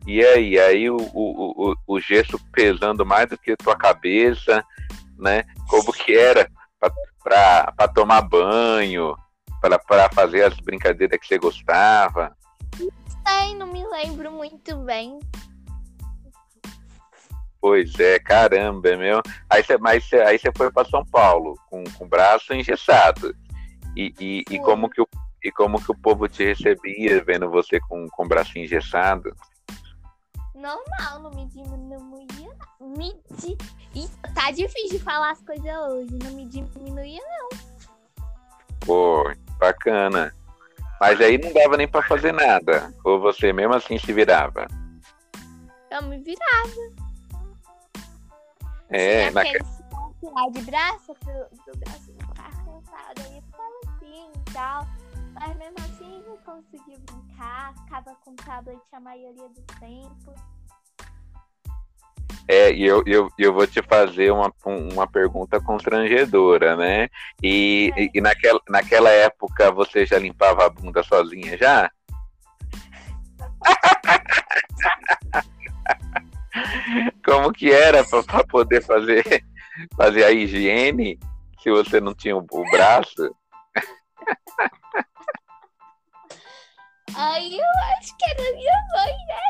E 0.07 0.25
aí, 0.25 0.59
aí 0.59 0.91
o, 0.91 0.97
o, 0.97 1.71
o, 1.71 1.75
o 1.87 2.01
gesso 2.01 2.39
pesando 2.53 3.07
mais 3.07 3.29
do 3.29 3.39
que 3.39 3.57
tua 3.57 3.77
cabeça, 3.77 4.65
né? 5.19 5.45
Como 5.69 5.93
que 5.93 6.15
era 6.17 6.51
para 7.23 7.89
tomar 7.95 8.23
banho, 8.23 9.17
para 9.61 10.11
fazer 10.13 10.45
as 10.45 10.55
brincadeiras 10.61 11.19
que 11.19 11.27
você 11.27 11.39
gostava? 11.39 12.37
sei, 13.27 13.55
não 13.55 13.67
me 13.67 13.85
lembro 13.87 14.31
muito 14.31 14.77
bem. 14.79 15.19
Pois 17.61 17.99
é, 17.99 18.19
caramba, 18.19 18.91
é 18.91 18.97
meu. 18.97 19.23
Aí 19.49 19.65
você, 19.65 19.79
mas 19.79 20.13
aí 20.13 20.39
você 20.39 20.53
foi 20.55 20.71
para 20.71 20.89
São 20.89 21.05
Paulo 21.07 21.59
com, 21.71 21.83
com 21.85 22.05
o 22.05 22.09
braço 22.09 22.53
engessado. 22.53 23.35
E, 23.97 24.13
e, 24.21 24.45
e, 24.51 24.59
como 24.59 24.91
que 24.91 25.01
o, 25.01 25.09
e 25.43 25.51
como 25.51 25.83
que 25.83 25.91
o 25.91 25.97
povo 25.97 26.29
te 26.29 26.45
recebia 26.45 27.25
vendo 27.25 27.49
você 27.49 27.81
com, 27.81 28.07
com 28.09 28.25
o 28.25 28.29
braço 28.29 28.59
engessado? 28.59 29.35
Normal, 30.64 31.18
não 31.21 31.30
me 31.33 31.47
diminuía. 31.49 32.50
Me 32.80 33.12
di... 33.33 33.54
tá 34.35 34.50
difícil 34.50 34.99
de 34.99 35.04
falar 35.04 35.33
as 35.33 35.42
coisas 35.42 35.66
hoje. 35.66 36.18
Não 36.23 36.30
me 36.30 36.49
diminuía, 36.49 37.21
não. 37.21 37.49
Pô, 38.80 39.30
bacana. 39.59 40.35
Mas 40.99 41.21
aí 41.21 41.37
não 41.37 41.52
dava 41.52 41.76
nem 41.76 41.87
para 41.87 42.00
fazer 42.09 42.33
nada. 42.33 42.94
Ou 43.04 43.21
você 43.21 43.52
mesmo 43.52 43.75
assim 43.75 43.99
se 43.99 44.11
virava? 44.11 44.66
Eu 45.90 46.02
me 46.04 46.16
virava. 46.21 46.71
É, 48.88 49.30
na 49.30 49.42
de 49.42 50.62
braço, 50.62 51.14
pro, 51.21 51.73
do 51.73 51.78
braço 51.78 52.11
ficar 52.11 52.50
cansado. 52.64 53.21
Aí 53.26 53.37
eu 53.37 53.42
ficava 53.42 53.99
assim 53.99 54.33
e 54.35 54.52
tal. 54.54 54.87
Mas 55.47 55.59
mesmo 55.59 55.77
assim 55.81 56.23
não 56.27 56.39
conseguia 56.39 56.99
brincar, 57.01 57.75
ficava 57.75 58.17
com 58.25 58.35
tablet 58.35 58.81
a 58.93 59.01
maioria 59.01 59.47
do 59.51 59.61
tempo. 59.79 60.35
É, 62.49 62.73
e 62.73 62.83
eu, 62.83 63.03
eu, 63.07 63.29
eu 63.39 63.53
vou 63.53 63.67
te 63.67 63.83
fazer 63.83 64.33
uma, 64.33 64.51
uma 64.65 65.07
pergunta 65.07 65.61
constrangedora, 65.61 66.75
né? 66.77 67.11
E, 67.43 67.93
é. 67.95 68.09
e 68.15 68.23
naquela, 68.23 68.59
naquela 68.71 69.11
época 69.11 69.71
você 69.71 70.07
já 70.07 70.19
limpava 70.19 70.65
a 70.65 70.71
bunda 70.71 71.03
sozinha 71.03 71.59
já? 71.59 71.91
Como 77.23 77.53
que 77.53 77.71
era 77.71 78.03
para 78.03 78.45
poder 78.45 78.83
fazer, 78.83 79.45
fazer 79.95 80.25
a 80.25 80.31
higiene 80.31 81.19
se 81.63 81.71
você 81.71 82.01
não 82.01 82.15
tinha 82.15 82.35
o, 82.35 82.47
o 82.51 82.71
braço? 82.71 83.31
Aí 87.16 87.59
eu 87.59 87.66
acho 87.99 88.16
que 88.16 88.25
era 88.31 88.52
minha 88.54 88.73
mãe, 88.95 89.16
né? 89.26 89.40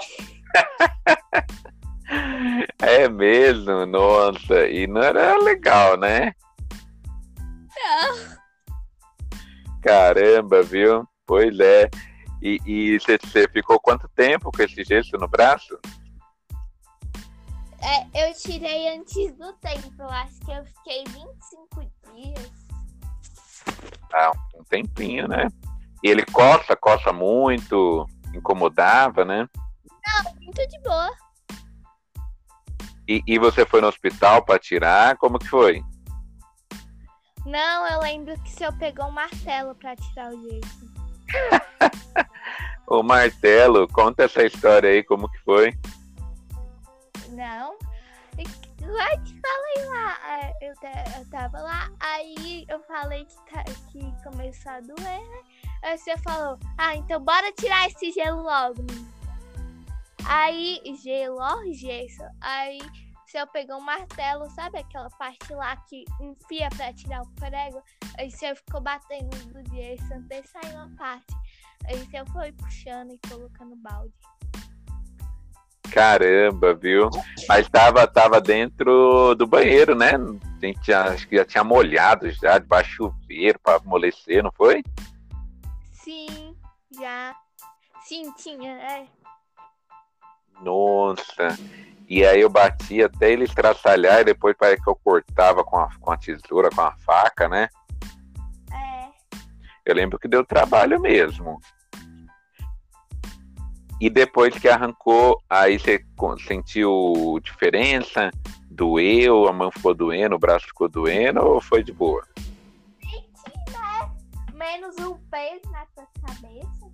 É 2.81 3.09
mesmo, 3.09 3.87
nossa, 3.87 4.67
e 4.69 4.87
não 4.87 5.01
era 5.01 5.39
legal, 5.39 5.97
né? 5.97 6.35
Não. 7.41 8.37
Caramba, 9.83 10.63
viu? 10.63 11.09
Pois 11.27 11.59
é. 11.59 11.89
E 12.43 12.99
você 12.99 13.49
ficou 13.49 13.81
quanto 13.81 14.07
tempo 14.11 14.53
com 14.53 14.63
esse 14.63 14.85
gesso 14.85 15.17
no 15.17 15.27
braço? 15.27 15.79
É, 17.81 18.29
eu 18.29 18.35
tirei 18.35 18.97
antes 18.97 19.33
do 19.37 19.53
tempo, 19.55 19.93
eu 19.99 20.09
acho 20.09 20.41
que 20.41 20.51
eu 20.53 20.65
fiquei 20.65 21.05
25 21.05 21.91
dias. 22.15 22.53
Ah, 24.15 24.31
um 24.55 24.63
tempinho, 24.65 25.27
né? 25.27 25.49
E 26.03 26.09
ele 26.09 26.25
coça, 26.27 26.77
coça 26.77 27.13
muito, 27.13 28.07
incomodava, 28.33 29.25
né? 29.25 29.49
Não, 30.07 30.35
muito 30.41 30.69
de 30.69 30.81
boa. 30.81 31.11
E, 33.09 33.23
e 33.27 33.39
você 33.39 33.67
foi 33.67 33.81
no 33.81 33.89
hospital 33.89 34.45
para 34.45 34.59
tirar? 34.59 35.17
Como 35.17 35.39
que 35.39 35.49
foi? 35.49 35.83
Não, 37.45 37.87
eu 37.89 38.01
lembro 38.01 38.39
que 38.41 38.51
se 38.51 38.65
eu 38.65 38.73
pegou 38.73 39.07
um 39.07 39.11
martelo 39.11 39.75
para 39.75 39.97
tirar 39.97 40.33
o 40.33 40.43
gesso. 40.43 40.95
o 42.87 43.03
martelo, 43.03 43.87
conta 43.89 44.25
essa 44.25 44.45
história 44.45 44.89
aí, 44.89 45.03
como 45.03 45.29
que 45.29 45.39
foi? 45.41 45.75
Não. 47.31 47.77
Lá 48.87 49.17
te 49.23 49.41
falei 49.41 49.89
lá, 49.89 50.19
é, 50.41 50.53
eu, 50.61 50.75
eu 51.19 51.31
tava 51.31 51.61
lá, 51.61 51.91
aí 52.01 52.67
eu 52.69 52.81
falei 52.85 53.25
que, 53.25 53.37
tá, 53.51 53.65
que 53.91 54.23
começou 54.23 54.73
a 54.73 54.81
doer, 54.81 54.99
né? 54.99 55.43
Aí 55.83 55.99
você 55.99 56.17
falou, 56.19 56.59
ah, 56.79 56.95
então 56.95 57.23
bora 57.23 57.53
tirar 57.53 57.87
esse 57.87 58.13
gelo 58.13 58.43
logo. 58.43 58.85
Aí, 60.27 60.81
gelo, 61.03 61.39
ó, 61.39 61.63
gesso. 61.73 62.23
Aí, 62.41 62.79
eu 63.35 63.47
pegar 63.49 63.77
um 63.77 63.81
martelo, 63.81 64.49
sabe 64.51 64.79
aquela 64.79 65.11
parte 65.11 65.53
lá 65.53 65.77
que 65.77 66.05
enfia 66.21 66.69
pra 66.77 66.93
tirar 66.93 67.23
o 67.23 67.31
prego? 67.35 67.83
Aí 68.17 68.31
você 68.31 68.55
ficou 68.55 68.81
batendo 68.81 69.37
no 69.53 69.75
gesso 69.75 70.15
até 70.15 70.43
sair 70.45 70.75
uma 70.75 70.89
parte. 70.97 71.35
Aí 71.87 71.99
você 71.99 72.25
foi 72.33 72.53
puxando 72.53 73.13
e 73.13 73.21
colocando 73.29 73.75
balde. 73.77 74.15
Caramba, 75.93 76.75
viu? 76.75 77.09
Mas 77.49 77.69
tava, 77.69 78.07
tava 78.07 78.41
dentro 78.41 79.35
do 79.35 79.47
banheiro, 79.47 79.95
né? 79.95 80.13
A 80.15 80.67
gente 80.67 80.87
já, 80.87 81.05
acho 81.05 81.29
que 81.29 81.37
já 81.37 81.45
tinha 81.45 81.63
molhado 81.63 82.31
já, 82.31 82.59
debaixo 82.59 83.05
do 83.05 83.15
chuveiro 83.21 83.59
para 83.63 83.77
amolecer, 83.77 84.43
não 84.43 84.51
foi? 84.53 84.83
Sim, 85.93 86.57
já. 86.99 87.35
Sim, 88.05 88.33
tinha, 88.37 88.73
é. 88.73 89.07
Nossa. 90.63 91.57
E 92.09 92.25
aí 92.25 92.41
eu 92.41 92.51
batia 92.51 93.07
até 93.07 93.33
ele 93.33 93.45
estraçalhar 93.45 94.21
e 94.21 94.25
depois 94.25 94.55
parece 94.59 94.83
que 94.83 94.91
eu 94.91 94.97
cortava 94.97 95.65
com 95.65 95.79
a, 95.79 95.89
com 95.99 96.11
a 96.11 96.17
tesoura, 96.17 96.69
com 96.71 96.83
a 96.83 96.93
faca, 96.99 97.49
né? 97.49 97.69
É. 98.73 99.09
Eu 99.87 99.95
lembro 99.95 100.19
que 100.19 100.29
deu 100.29 100.45
trabalho 100.45 101.01
mesmo. 101.01 101.59
E 104.01 104.11
depois 104.11 104.57
que 104.59 104.69
arrancou, 104.69 105.41
aí 105.49 105.79
você 105.79 106.05
sentiu 106.47 107.39
diferença? 107.43 108.31
Doeu, 108.71 109.47
a 109.49 109.53
mão 109.53 109.71
ficou 109.71 109.95
doendo, 109.95 110.35
o 110.35 110.39
braço 110.39 110.67
ficou 110.67 110.89
doendo 110.89 111.41
ou 111.41 111.61
foi 111.61 111.83
de 111.83 111.93
boa? 111.93 112.27
Né? 112.35 114.11
Menos 114.53 114.97
um 114.99 115.15
peso 115.31 115.71
na 115.71 115.87
tua 115.95 116.09
cabeça. 116.27 116.91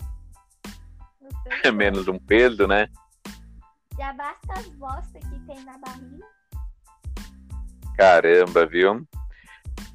Menos 1.73 2.07
um 2.07 2.19
peso, 2.19 2.67
né? 2.67 2.89
Já 3.99 4.13
basta 4.13 4.53
as 4.55 4.69
bostas 4.71 5.23
que 5.25 5.39
tem 5.41 5.65
na 5.65 5.79
barriga. 5.79 6.27
Caramba, 7.97 8.67
viu? 8.67 9.07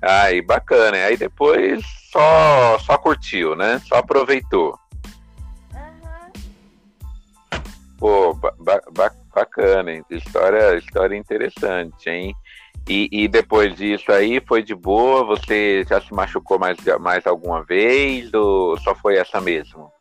Aí, 0.02 0.42
bacana. 0.42 0.98
Aí 0.98 1.18
depois 1.18 1.84
só, 2.12 2.78
só 2.80 2.98
curtiu, 2.98 3.56
né? 3.56 3.80
Só 3.80 3.96
aproveitou. 3.96 4.80
Pô, 8.06 8.36
ba 8.36 8.54
ba 8.92 9.12
bacana, 9.34 9.92
hein? 9.92 10.06
História, 10.12 10.78
história 10.78 11.18
interessante, 11.18 12.08
hein? 12.08 12.36
E, 12.88 13.10
e, 13.12 13.28
depois 13.28 13.76
disso 13.76 14.12
aí, 14.12 14.40
foi 14.48 14.62
de 14.62 14.76
boa? 14.76 15.24
Você 15.24 15.84
já 15.90 16.00
se 16.00 16.14
machucou 16.14 16.60
mais, 16.60 16.78
mais 17.02 17.26
alguma 17.26 17.64
vez 17.64 18.32
ou 18.32 18.78
só 18.78 18.94
foi 18.94 19.18
essa 19.18 19.42
mesmo? 19.42 19.92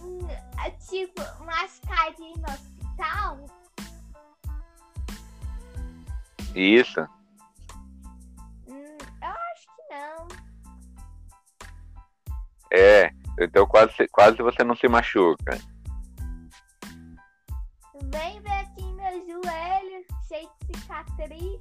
Hum, 0.00 0.26
tipo, 0.90 1.22
mascarinho 1.44 2.34
no 2.38 2.52
hospital? 2.52 3.38
Isso. 6.56 7.02
Hum, 8.66 8.98
eu 9.22 9.28
acho 9.28 9.66
que 9.76 9.94
não. 9.94 10.26
É, 12.72 13.12
então 13.38 13.64
quase, 13.64 14.08
quase 14.10 14.38
você 14.38 14.64
não 14.64 14.74
se 14.74 14.88
machuca. 14.88 15.56
Vem 18.12 18.40
ver 18.40 18.50
aqui 18.50 18.84
meu 18.92 19.26
joelho, 19.26 20.04
cheio 20.28 20.48
de 20.68 20.78
cicatriz. 20.78 21.60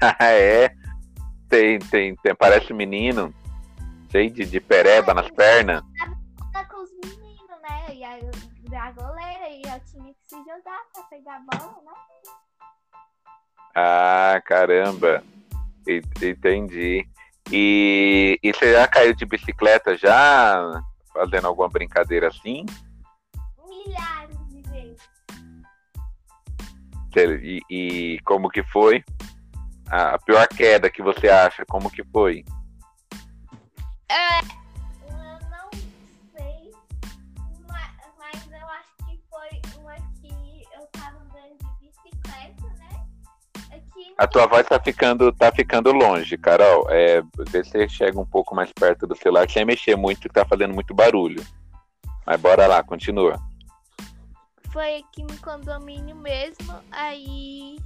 é? 0.20 0.70
Tem, 1.48 1.78
tem, 1.78 2.16
tem, 2.16 2.34
parece 2.34 2.72
menino. 2.72 3.32
Cheio 4.10 4.30
de, 4.30 4.44
de 4.44 4.60
pereba 4.60 5.14
nas 5.14 5.30
pernas. 5.30 5.82
Tá 6.52 6.64
com 6.64 6.82
os 6.82 6.90
meninos, 7.04 7.60
né? 7.62 7.94
E 7.94 8.04
aí 8.04 8.22
a 8.76 8.92
goleira 8.92 9.48
e 9.48 9.62
eu 9.62 9.80
tinha 9.90 10.12
que 10.12 10.20
se 10.28 10.36
jogar 10.36 10.80
pra 10.92 11.02
pegar 11.04 11.36
a 11.36 11.56
bola, 11.56 11.82
né? 11.84 11.92
Ah, 13.74 14.42
caramba. 14.44 15.22
Entendi. 15.86 17.08
E, 17.50 18.38
e 18.42 18.52
você 18.52 18.72
já 18.72 18.86
caiu 18.86 19.14
de 19.14 19.24
bicicleta 19.24 19.96
já? 19.96 20.82
Fazendo 21.12 21.46
alguma 21.46 21.68
brincadeira 21.68 22.28
assim? 22.28 22.66
Milhares. 23.66 24.27
E, 27.16 27.60
e 27.70 28.18
como 28.24 28.48
que 28.48 28.62
foi? 28.62 29.02
A 29.90 30.18
pior 30.18 30.46
queda 30.48 30.90
que 30.90 31.02
você 31.02 31.28
acha, 31.28 31.64
como 31.66 31.90
que 31.90 32.04
foi? 32.04 32.44
É, 34.10 34.38
eu 35.08 35.16
não 35.50 35.70
sei, 36.36 36.70
mas, 37.66 37.90
mas 38.18 38.52
eu 38.52 38.68
acho 38.68 38.96
que 39.06 39.20
foi 39.30 39.80
uma 39.80 39.94
que 40.20 40.62
eu 40.74 40.86
tava 40.92 41.16
andando 41.16 41.58
de 41.58 41.86
bicicleta, 41.86 42.66
né? 42.78 43.06
Aqui 43.70 44.14
a 44.18 44.26
tua 44.26 44.46
voz 44.46 44.66
tá 44.66 44.78
ficando, 44.78 45.32
tá 45.32 45.50
ficando 45.50 45.90
longe, 45.92 46.36
Carol. 46.36 46.86
É, 46.90 47.22
vê 47.50 47.64
se 47.64 47.70
você 47.70 47.88
chega 47.88 48.20
um 48.20 48.26
pouco 48.26 48.54
mais 48.54 48.70
perto 48.72 49.06
do 49.06 49.16
celular, 49.16 49.48
sem 49.48 49.64
mexer 49.64 49.96
muito, 49.96 50.28
que 50.28 50.34
tá 50.34 50.44
fazendo 50.44 50.74
muito 50.74 50.94
barulho. 50.94 51.42
Mas 52.26 52.38
bora 52.38 52.66
lá, 52.66 52.82
continua 52.82 53.47
foi 54.70 54.96
aqui 54.96 55.22
no 55.22 55.36
condomínio 55.38 56.16
mesmo. 56.16 56.74
Aí 56.90 57.78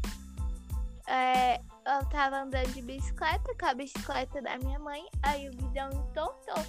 é, 1.06 1.56
eu 1.56 2.06
tava 2.10 2.42
andando 2.42 2.72
de 2.72 2.82
bicicleta 2.82 3.54
com 3.58 3.66
a 3.66 3.74
bicicleta 3.74 4.40
da 4.42 4.58
minha 4.58 4.78
mãe. 4.78 5.04
Aí 5.22 5.48
o 5.48 5.52
guidão 5.52 5.90
entortou. 5.90 6.64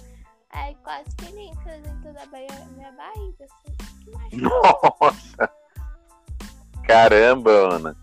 Aí 0.50 0.74
quase 0.82 1.14
que 1.16 1.32
nem 1.32 1.52
dentro 1.54 2.12
da 2.12 2.26
minha 2.26 2.92
barriga. 2.92 3.44
Assim. 3.44 4.40
Nossa! 4.40 5.50
Caramba, 6.86 7.50
Ana! 7.50 7.96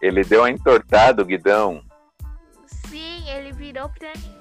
Ele 0.00 0.22
deu 0.22 0.42
uma 0.42 0.50
entortada, 0.50 1.22
o 1.22 1.26
guidão. 1.26 1.82
Sim, 2.66 3.28
ele 3.28 3.52
virou 3.52 3.88
pra 3.88 4.12
mim. 4.14 4.36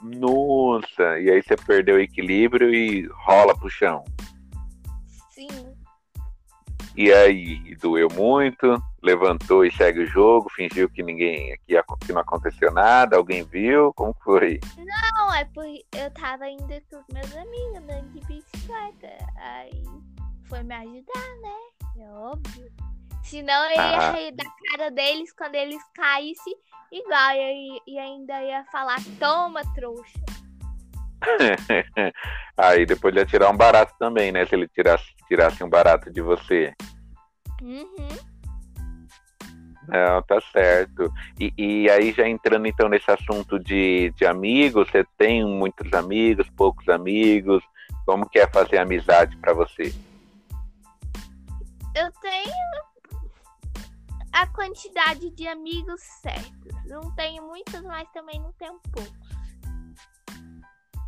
Nossa, 0.00 1.18
e 1.18 1.30
aí 1.30 1.42
você 1.42 1.56
perdeu 1.56 1.96
o 1.96 2.00
equilíbrio 2.00 2.72
e 2.72 3.06
rola 3.08 3.56
pro 3.56 3.68
chão. 3.68 4.04
E 7.00 7.12
aí, 7.12 7.76
doeu 7.76 8.08
muito, 8.12 8.82
levantou 9.00 9.64
e 9.64 9.70
segue 9.70 10.00
o 10.00 10.06
jogo, 10.08 10.50
fingiu 10.50 10.90
que 10.90 11.00
ninguém 11.00 11.56
que, 11.64 11.80
que 12.04 12.12
não 12.12 12.22
aconteceu 12.22 12.72
nada, 12.72 13.16
alguém 13.16 13.44
viu, 13.44 13.94
como 13.94 14.12
foi? 14.24 14.58
Não, 14.76 15.32
é 15.32 15.44
porque 15.44 15.86
eu 15.96 16.10
tava 16.10 16.48
indo 16.48 16.66
com 16.90 16.96
os 16.98 17.06
meus 17.12 17.36
amigos 17.36 17.76
andando 17.76 18.08
de 18.10 18.20
bicicleta. 18.26 19.16
Aí 19.36 19.84
foi 20.48 20.64
me 20.64 20.74
ajudar, 20.74 21.36
né? 21.40 22.00
É 22.00 22.10
óbvio. 22.10 22.68
Senão 23.22 23.64
eu 23.66 23.76
ia 23.76 23.98
Ah. 23.98 24.10
rir 24.10 24.32
da 24.32 24.44
cara 24.68 24.90
deles 24.90 25.32
quando 25.34 25.54
eles 25.54 25.80
caíssem 25.94 26.56
igual. 26.90 27.30
E 27.86 27.96
ainda 27.96 28.42
ia 28.42 28.64
falar, 28.72 28.98
toma, 29.20 29.62
trouxa. 29.72 30.18
aí 32.56 32.86
depois 32.86 33.12
ele 33.12 33.20
ia 33.20 33.26
tirar 33.26 33.50
um 33.50 33.56
barato 33.56 33.94
também, 33.98 34.32
né? 34.32 34.46
Se 34.46 34.54
ele 34.54 34.68
tirasse, 34.68 35.06
tirasse 35.26 35.62
um 35.62 35.68
barato 35.68 36.10
de 36.10 36.20
você. 36.20 36.74
Uhum. 37.62 38.08
Não, 39.88 40.22
tá 40.22 40.38
certo. 40.52 41.10
E, 41.40 41.52
e 41.56 41.90
aí, 41.90 42.12
já 42.12 42.28
entrando 42.28 42.66
então 42.66 42.88
nesse 42.88 43.10
assunto 43.10 43.58
de, 43.58 44.12
de 44.16 44.26
amigos, 44.26 44.88
você 44.90 45.02
tem 45.16 45.44
muitos 45.44 45.90
amigos, 45.94 46.46
poucos 46.50 46.88
amigos? 46.88 47.64
Como 48.04 48.28
que 48.28 48.38
é 48.38 48.46
fazer 48.46 48.78
amizade 48.78 49.36
pra 49.38 49.54
você? 49.54 49.94
Eu 51.94 52.12
tenho 52.20 52.52
a 54.32 54.46
quantidade 54.48 55.30
de 55.30 55.48
amigos 55.48 56.00
certos. 56.02 56.84
Não 56.84 57.10
tenho 57.14 57.42
muitos, 57.46 57.80
mas 57.82 58.08
também 58.12 58.38
não 58.40 58.52
tenho 58.52 58.78
poucos. 58.92 59.37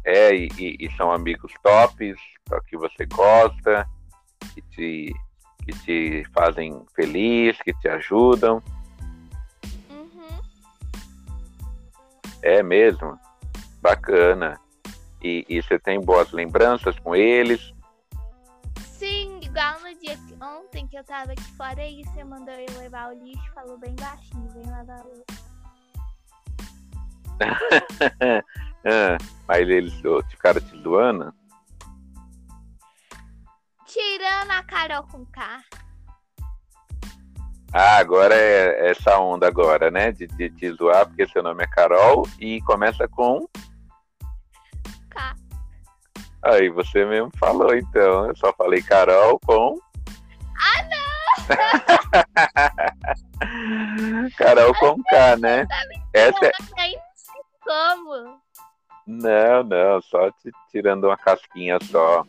É, 0.04 0.34
e, 0.34 0.48
e- 0.58 0.90
são 0.96 1.12
amigos 1.12 1.52
tops, 1.62 2.16
que 2.66 2.76
você 2.76 3.06
gosta, 3.06 3.86
que 4.54 4.62
te, 4.62 5.14
que 5.64 5.72
te 5.84 6.24
fazem 6.34 6.84
feliz, 6.94 7.56
que 7.62 7.72
te 7.74 7.88
ajudam. 7.88 8.62
Uhum. 9.90 10.40
É 12.42 12.62
mesmo? 12.62 13.18
Bacana. 13.82 14.58
E, 15.22 15.44
e 15.48 15.62
você 15.62 15.78
tem 15.78 16.00
boas 16.00 16.32
lembranças 16.32 16.98
com 16.98 17.14
eles? 17.14 17.72
Sim, 18.78 19.38
igual 19.42 19.80
no 19.80 19.94
dia 20.00 20.16
que, 20.16 20.34
ontem 20.42 20.86
que 20.86 20.96
eu 20.96 21.04
tava 21.04 21.32
aqui 21.32 21.56
fora 21.56 21.86
e 21.86 22.02
você 22.04 22.24
mandou 22.24 22.54
eu 22.54 22.78
levar 22.78 23.12
o 23.12 23.24
lixo, 23.24 23.52
falou 23.54 23.78
bem 23.78 23.94
baixinho, 23.96 24.48
vem 24.50 24.64
lavar 24.64 25.04
o 25.04 25.24
Ah, 28.85 29.19
mas 29.47 29.69
eles 29.69 29.95
ficaram 30.29 30.61
te 30.61 30.83
zoando? 30.83 31.33
Tirando 33.87 34.51
a 34.53 34.62
Carol 34.62 35.03
com 35.05 35.25
K. 35.27 35.62
Ah, 37.73 37.99
agora 37.99 38.35
é 38.35 38.90
essa 38.90 39.16
onda 39.19 39.47
agora, 39.47 39.90
né? 39.90 40.12
De, 40.12 40.27
de 40.27 40.51
te 40.51 40.73
zoar, 40.73 41.07
porque 41.07 41.29
seu 41.29 41.43
nome 41.43 41.62
é 41.62 41.66
Carol 41.66 42.27
e 42.38 42.61
começa 42.62 43.07
com. 43.07 43.47
K. 45.09 45.37
Aí 46.43 46.69
você 46.69 47.05
mesmo 47.05 47.31
falou, 47.38 47.75
então. 47.75 48.27
Eu 48.27 48.37
só 48.37 48.53
falei 48.55 48.83
Carol 48.83 49.38
com. 49.40 49.79
Carol 54.37 54.75
com 54.79 55.03
K, 55.05 55.37
né? 55.37 55.66
Essa 56.12 56.47
é... 56.47 56.53
Sei 56.77 56.99
como. 57.64 58.40
Não, 59.06 59.62
não, 59.64 60.02
só 60.02 60.30
te 60.30 60.50
tirando 60.70 61.04
uma 61.04 61.16
casquinha 61.16 61.78
só. 61.90 62.24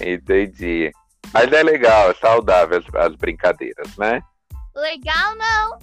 Entendi. 0.00 0.92
Mas 1.32 1.52
é 1.52 1.62
legal, 1.62 2.10
é 2.10 2.14
saudável 2.14 2.78
as, 2.78 2.94
as 2.94 3.16
brincadeiras, 3.16 3.96
né? 3.96 4.22
Legal 4.74 5.34
não. 5.36 5.78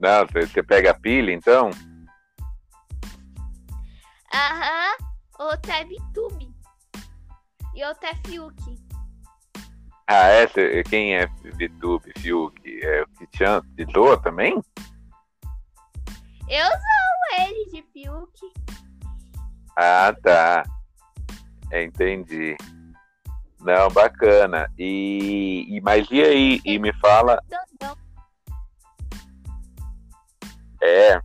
Não, 0.00 0.26
você, 0.26 0.62
pega 0.62 0.92
a 0.92 0.94
pilha, 0.94 1.32
então? 1.32 1.70
Aham. 4.32 4.96
Outro 5.38 5.72
é 5.72 5.84
VTube. 5.84 6.54
E 7.74 7.84
outro 7.84 8.06
é 8.06 8.14
Fiuk. 8.26 8.78
Ah? 10.06 10.48
Cê- 10.52 10.82
quem 10.84 11.16
é 11.16 11.26
VTube, 11.26 12.12
Fiuk? 12.18 12.80
É 12.82 13.02
o 13.02 13.26
te 13.26 13.92
zoa 13.92 14.20
também? 14.20 14.54
Eu 16.48 16.66
sou 16.66 17.07
ele 17.38 17.66
de 17.70 17.82
Fiuk. 17.92 18.52
Ah, 19.76 20.14
tá. 20.22 20.62
Entendi. 21.72 22.56
Não, 23.60 23.88
bacana. 23.90 24.70
E, 24.78 25.66
e 25.68 25.80
mas 25.80 26.08
e 26.10 26.22
aí? 26.22 26.60
E 26.64 26.78
me 26.78 26.92
fala, 26.94 27.40
é, 30.82 31.20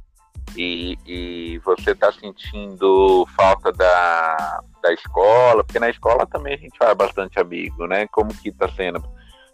e, 0.55 0.97
e 1.05 1.57
você 1.59 1.95
tá 1.95 2.11
sentindo 2.11 3.25
falta 3.35 3.71
da, 3.71 4.61
da 4.81 4.93
escola? 4.93 5.63
Porque 5.63 5.79
na 5.79 5.89
escola 5.89 6.25
também 6.25 6.55
a 6.55 6.57
gente 6.57 6.77
faz 6.77 6.95
bastante 6.95 7.39
amigo, 7.39 7.87
né? 7.87 8.07
Como 8.07 8.33
que 8.33 8.51
tá 8.51 8.69
sendo 8.69 9.03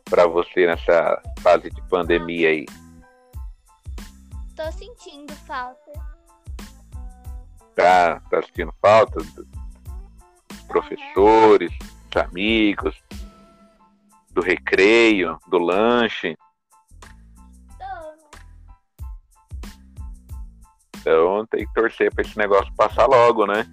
pra 0.06 0.26
você 0.26 0.66
nessa 0.66 1.22
fase 1.42 1.70
de 1.70 1.82
pandemia 1.90 2.50
aí? 2.50 2.66
Tô 4.56 4.72
sentindo 4.72 5.34
falta. 5.34 6.09
Tá, 7.80 8.20
tá 8.30 8.42
sentindo 8.44 8.74
falta 8.82 9.24
do- 9.24 9.46
dos 9.46 10.62
professores, 10.68 11.72
dos 12.12 12.22
amigos, 12.24 13.02
do 14.32 14.42
recreio, 14.42 15.40
do 15.48 15.58
lanche? 15.58 16.36
Então 20.98 21.46
tem 21.48 21.66
que 21.66 21.74
torcer 21.74 22.14
pra 22.14 22.22
esse 22.22 22.38
negócio 22.38 22.74
passar 22.76 23.06
logo, 23.06 23.46
né? 23.46 23.66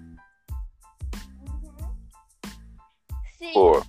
Sim. 3.37 3.51
Pô. 3.53 3.83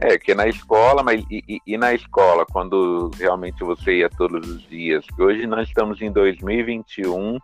É, 0.00 0.18
que 0.18 0.34
na 0.34 0.46
escola, 0.48 1.02
mas 1.02 1.22
e, 1.30 1.44
e- 1.46 1.60
e 1.66 1.76
na 1.78 1.92
escola, 1.92 2.46
quando 2.46 3.10
realmente 3.18 3.62
você 3.62 3.98
ia 3.98 4.08
todos 4.08 4.48
os 4.48 4.62
dias? 4.68 5.04
Hoje 5.18 5.46
nós 5.46 5.68
estamos 5.68 6.00
em 6.00 6.10
2021, 6.10 7.38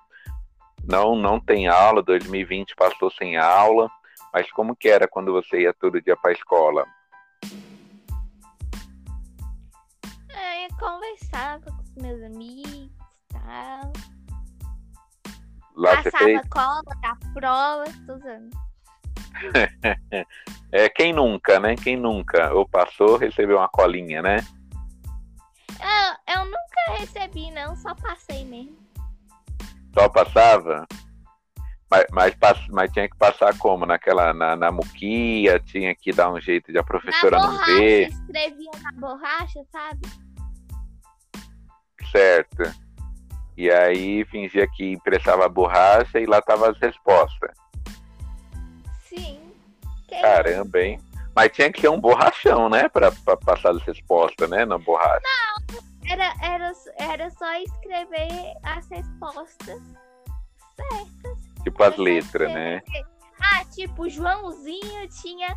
não, 0.91 1.15
não 1.15 1.39
tem 1.41 1.69
aula, 1.69 2.03
2020 2.03 2.75
passou 2.75 3.11
sem 3.13 3.37
aula, 3.37 3.89
mas 4.33 4.51
como 4.51 4.75
que 4.75 4.89
era 4.89 5.07
quando 5.07 5.33
você 5.33 5.63
ia 5.63 5.73
todo 5.73 6.03
dia 6.03 6.17
pra 6.17 6.33
escola? 6.33 6.85
É, 10.29 10.67
Eu 10.67 10.71
conversava 10.79 11.65
com 11.65 11.83
os 11.83 11.95
meus 11.95 12.23
amigos 12.23 12.73
e 12.73 12.91
tal. 13.33 13.93
Lá 15.77 16.03
você 16.03 16.11
Passava 16.11 16.25
fez. 16.25 16.49
cola 16.51 16.83
da 17.01 17.17
prova, 17.33 17.85
usando. 18.09 18.51
É, 20.73 20.89
quem 20.89 21.13
nunca, 21.13 21.59
né? 21.59 21.75
Quem 21.75 21.97
nunca? 21.97 22.55
Ou 22.55 22.65
passou, 22.65 23.17
recebeu 23.17 23.57
uma 23.57 23.69
colinha, 23.69 24.23
né? 24.23 24.37
Eu, 25.81 26.35
eu 26.35 26.45
nunca 26.45 26.93
recebi, 26.97 27.51
não, 27.51 27.75
só 27.75 27.93
passei 27.97 28.45
mesmo. 28.45 28.77
Só 29.93 30.09
passava? 30.09 30.87
Mas, 31.91 32.07
mas, 32.13 32.69
mas 32.69 32.93
tinha 32.93 33.09
que 33.09 33.17
passar 33.17 33.57
como? 33.59 33.85
Naquela, 33.85 34.33
na, 34.33 34.55
na 34.55 34.71
muquia, 34.71 35.59
tinha 35.59 35.95
que 35.95 36.13
dar 36.13 36.33
um 36.33 36.41
jeito 36.41 36.71
de 36.71 36.79
a 36.79 36.85
professora 36.85 37.37
na 37.37 37.47
não 37.47 37.53
borracha, 37.53 37.73
ver, 37.73 38.09
escrevia 38.09 38.71
na 38.83 38.93
borracha, 38.93 39.65
sabe? 39.73 40.01
certo? 42.11 42.63
E 43.57 43.71
aí 43.71 44.25
fingia 44.27 44.67
que 44.67 44.93
impressava 44.93 45.45
a 45.45 45.49
borracha 45.49 46.19
e 46.19 46.27
lá 46.27 46.41
tava 46.41 46.71
as 46.71 46.79
respostas. 46.79 47.51
Sim. 49.09 49.41
Que 50.09 50.21
Caramba, 50.21 50.81
hein? 50.81 51.01
Mas 51.35 51.53
tinha 51.53 51.71
que 51.71 51.81
ser 51.81 51.89
um 51.89 52.01
borrachão, 52.01 52.69
né? 52.69 52.89
Pra, 52.89 53.13
pra 53.13 53.37
passar 53.37 53.71
as 53.71 53.83
respostas, 53.83 54.49
né? 54.49 54.65
Na 54.65 54.79
borracha. 54.79 55.21
Era, 56.11 56.35
era, 56.43 56.73
era 56.99 57.31
só 57.31 57.53
escrever 57.61 58.55
as 58.65 58.89
respostas 58.89 59.81
certas. 60.75 61.39
Tipo 61.63 61.83
as 61.85 61.97
letras, 61.97 62.53
né? 62.53 62.83
Ah, 63.41 63.65
tipo, 63.67 64.09
Joãozinho 64.09 65.09
tinha 65.23 65.55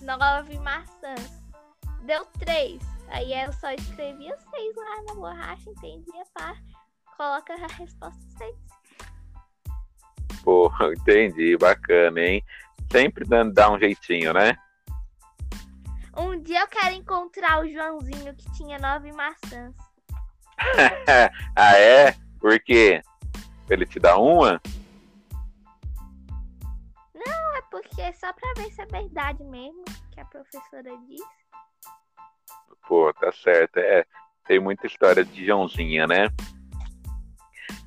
nove 0.00 0.58
maçãs. 0.60 1.42
Deu 2.02 2.24
três. 2.38 2.80
Aí 3.08 3.34
eu 3.34 3.52
só 3.52 3.70
escrevia 3.72 4.34
seis 4.38 4.74
lá 4.74 5.02
na 5.06 5.14
borracha, 5.16 5.68
entendia, 5.68 6.24
pá. 6.32 6.56
Coloca 7.18 7.52
a 7.52 7.66
resposta 7.76 8.22
seis. 8.38 8.56
Pô, 10.42 10.72
entendi, 10.96 11.58
bacana, 11.58 12.20
hein? 12.20 12.42
Sempre 12.90 13.26
dando, 13.26 13.52
dá 13.52 13.70
um 13.70 13.78
jeitinho, 13.78 14.32
né? 14.32 14.56
Um 16.16 16.40
dia 16.40 16.60
eu 16.60 16.68
quero 16.68 16.94
encontrar 16.94 17.60
o 17.60 17.68
Joãozinho 17.68 18.34
que 18.34 18.50
tinha 18.52 18.78
nove 18.78 19.12
maçãs. 19.12 19.74
ah, 21.56 21.76
é? 21.76 22.12
Por 22.38 22.58
quê? 22.60 23.02
Ele 23.68 23.84
te 23.86 23.98
dá 23.98 24.16
uma? 24.16 24.60
Não, 27.14 27.56
é 27.56 27.62
porque 27.70 28.00
é 28.00 28.12
só 28.12 28.32
pra 28.32 28.52
ver 28.56 28.70
se 28.72 28.82
é 28.82 28.86
verdade 28.86 29.42
mesmo 29.44 29.84
que 30.12 30.20
a 30.20 30.24
professora 30.26 30.96
disse. 31.08 31.44
Pô, 32.86 33.12
tá 33.14 33.32
certo. 33.32 33.78
É, 33.78 34.06
tem 34.46 34.60
muita 34.60 34.86
história 34.86 35.24
de 35.24 35.44
Joãozinha, 35.44 36.06
né? 36.06 36.28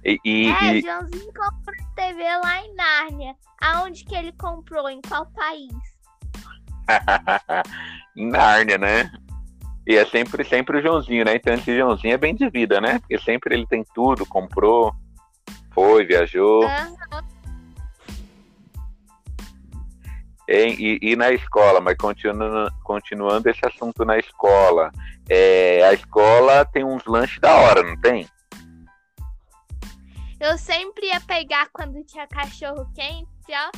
E, 0.03 0.19
e, 0.25 0.47
é, 0.47 0.75
e... 0.75 0.81
Joãozinho 0.81 1.33
comprou 1.33 1.93
TV 1.95 2.23
lá 2.37 2.61
em 2.61 2.73
Nárnia. 2.75 3.35
Aonde 3.61 4.03
que 4.03 4.15
ele 4.15 4.31
comprou? 4.33 4.89
Em 4.89 5.01
qual 5.01 5.25
país? 5.31 5.96
Nárnia, 8.15 8.77
né? 8.77 9.11
E 9.85 9.95
é 9.95 10.05
sempre, 10.05 10.43
sempre 10.43 10.79
o 10.79 10.81
Joãozinho, 10.81 11.23
né? 11.23 11.35
Então 11.35 11.53
esse 11.53 11.77
Joãozinho 11.77 12.13
é 12.13 12.17
bem 12.17 12.35
de 12.35 12.49
vida, 12.49 12.81
né? 12.81 12.99
Porque 12.99 13.17
sempre 13.19 13.55
ele 13.55 13.65
tem 13.65 13.85
tudo, 13.93 14.25
comprou, 14.25 14.93
foi, 15.73 16.05
viajou. 16.05 16.63
Uhum. 16.63 16.97
E, 20.49 20.99
e, 21.01 21.11
e, 21.11 21.15
na 21.15 21.31
escola, 21.31 21.81
mas 21.81 21.97
continuando, 21.97 22.73
continuando 22.83 23.49
esse 23.49 23.65
assunto 23.65 24.05
na 24.05 24.17
escola. 24.17 24.91
É, 25.29 25.83
a 25.83 25.93
escola 25.93 26.63
tem 26.65 26.85
uns 26.85 27.05
lanches 27.05 27.39
da 27.39 27.53
hora, 27.53 27.83
não 27.83 27.99
tem? 27.99 28.25
Eu 30.39 30.57
sempre 30.57 31.07
ia 31.07 31.19
pegar 31.19 31.67
quando 31.73 32.03
tinha 32.05 32.27
cachorro 32.27 32.89
quente, 32.93 33.27
ó. 33.53 33.71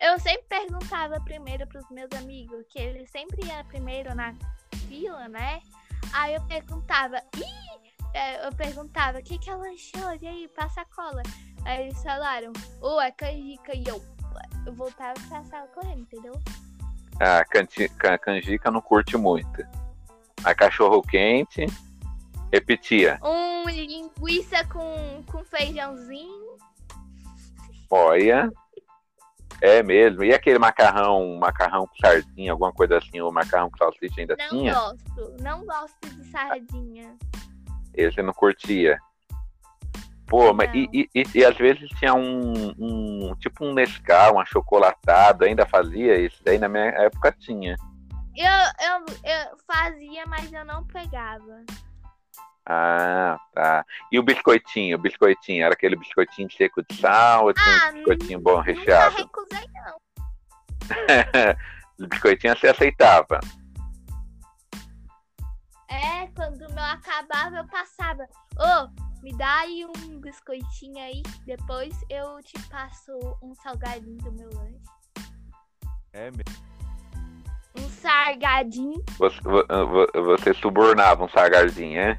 Eu 0.00 0.18
sempre 0.18 0.44
perguntava 0.48 1.20
primeiro 1.20 1.66
pros 1.66 1.88
meus 1.90 2.10
amigos, 2.12 2.64
que 2.68 2.78
eles 2.78 3.10
sempre 3.10 3.46
iam 3.46 3.64
primeiro 3.66 4.14
na 4.14 4.34
fila, 4.88 5.28
né? 5.28 5.60
Aí 6.12 6.34
eu 6.34 6.40
perguntava! 6.42 7.22
É, 8.14 8.46
eu 8.46 8.52
perguntava, 8.52 9.18
o 9.18 9.22
que 9.22 9.36
que 9.38 9.50
é 9.50 9.54
lanchou? 9.54 10.16
E 10.22 10.26
aí, 10.26 10.48
passa 10.54 10.84
cola. 10.94 11.22
Aí 11.64 11.86
eles 11.86 12.00
falaram, 12.00 12.52
ô, 12.80 12.94
oh, 12.94 13.00
é 13.00 13.10
canjica. 13.10 13.76
E 13.76 13.84
eu, 13.86 14.00
eu 14.64 14.72
voltava 14.72 15.14
pra 15.28 15.42
sala 15.42 15.66
correndo, 15.68 16.02
entendeu? 16.02 16.32
Ah, 17.20 17.44
canjica 17.44 18.70
não 18.70 18.80
curte 18.80 19.16
muito. 19.16 19.66
A 20.44 20.54
cachorro 20.54 21.02
quente, 21.02 21.66
repetia. 22.52 23.18
Um 23.22 23.68
linguiça 23.68 24.64
com, 24.66 25.22
com 25.30 25.44
feijãozinho. 25.44 26.56
Olha, 27.90 28.52
é 29.64 29.82
mesmo. 29.82 30.22
E 30.22 30.34
aquele 30.34 30.58
macarrão, 30.58 31.38
macarrão 31.38 31.86
com 31.86 31.96
sardinha, 31.96 32.52
alguma 32.52 32.70
coisa 32.70 32.98
assim, 32.98 33.18
ou 33.20 33.32
macarrão 33.32 33.70
com 33.70 33.78
salsicha 33.78 34.20
ainda 34.20 34.36
não 34.38 34.48
tinha? 34.48 34.74
Não 34.74 34.80
gosto, 34.82 35.42
não 35.42 35.64
gosto 35.64 36.08
de 36.10 36.24
sardinha. 36.30 37.16
Esse 37.94 38.20
não 38.20 38.34
curtia. 38.34 38.98
Pô, 40.26 40.46
não. 40.46 40.54
mas 40.54 40.70
e, 40.74 40.88
e, 40.92 41.08
e, 41.14 41.24
e, 41.34 41.44
às 41.44 41.56
vezes 41.56 41.88
tinha 41.98 42.12
um, 42.12 42.74
um, 42.78 43.34
tipo 43.36 43.64
um 43.64 43.72
Nescau, 43.72 44.34
um 44.34 44.40
achocolatado, 44.40 45.44
ainda 45.44 45.64
fazia 45.64 46.18
isso, 46.18 46.42
daí 46.44 46.58
na 46.58 46.68
minha 46.68 46.84
época 46.84 47.34
tinha. 47.38 47.74
Eu, 48.36 48.44
eu, 48.46 49.04
eu 49.24 49.56
fazia, 49.66 50.24
mas 50.26 50.52
eu 50.52 50.64
não 50.64 50.84
pegava. 50.84 51.64
Ah, 52.66 53.38
tá. 53.52 53.84
E 54.10 54.18
o 54.18 54.22
biscoitinho? 54.22 54.96
O 54.96 55.00
biscoitinho, 55.00 55.64
era 55.64 55.74
aquele 55.74 55.96
biscoitinho 55.96 56.50
seco 56.50 56.82
de 56.82 56.96
sal 56.96 57.46
ou 57.46 57.52
tinha 57.52 57.66
ah, 57.66 57.90
um 57.90 57.92
biscoitinho 57.94 58.40
bom 58.40 58.60
recheado? 58.60 59.16
Não 59.16 59.24
recusei, 59.24 59.68
não. 59.74 59.96
o 62.06 62.08
biscoitinho 62.08 62.56
você 62.56 62.68
aceitava? 62.68 63.40
É, 65.90 66.26
quando 66.34 66.62
o 66.62 66.74
meu 66.74 66.84
acabava, 66.84 67.56
eu 67.56 67.66
passava. 67.66 68.24
Ô, 68.56 68.64
oh, 68.64 69.22
me 69.22 69.36
dá 69.36 69.60
aí 69.60 69.84
um 69.84 70.18
biscoitinho 70.18 70.98
aí, 70.98 71.22
depois 71.46 71.94
eu 72.08 72.42
te 72.42 72.58
passo 72.68 73.12
um 73.42 73.54
salgadinho 73.54 74.16
do 74.18 74.32
meu 74.32 74.48
lanche. 74.54 74.80
É 76.14 76.30
mesmo? 76.30 76.74
Um 77.76 77.88
sargadinho. 77.90 79.04
Você, 79.18 79.40
você 80.14 80.54
subornava 80.54 81.24
um 81.24 81.28
sargadinho, 81.28 81.98
é? 81.98 82.18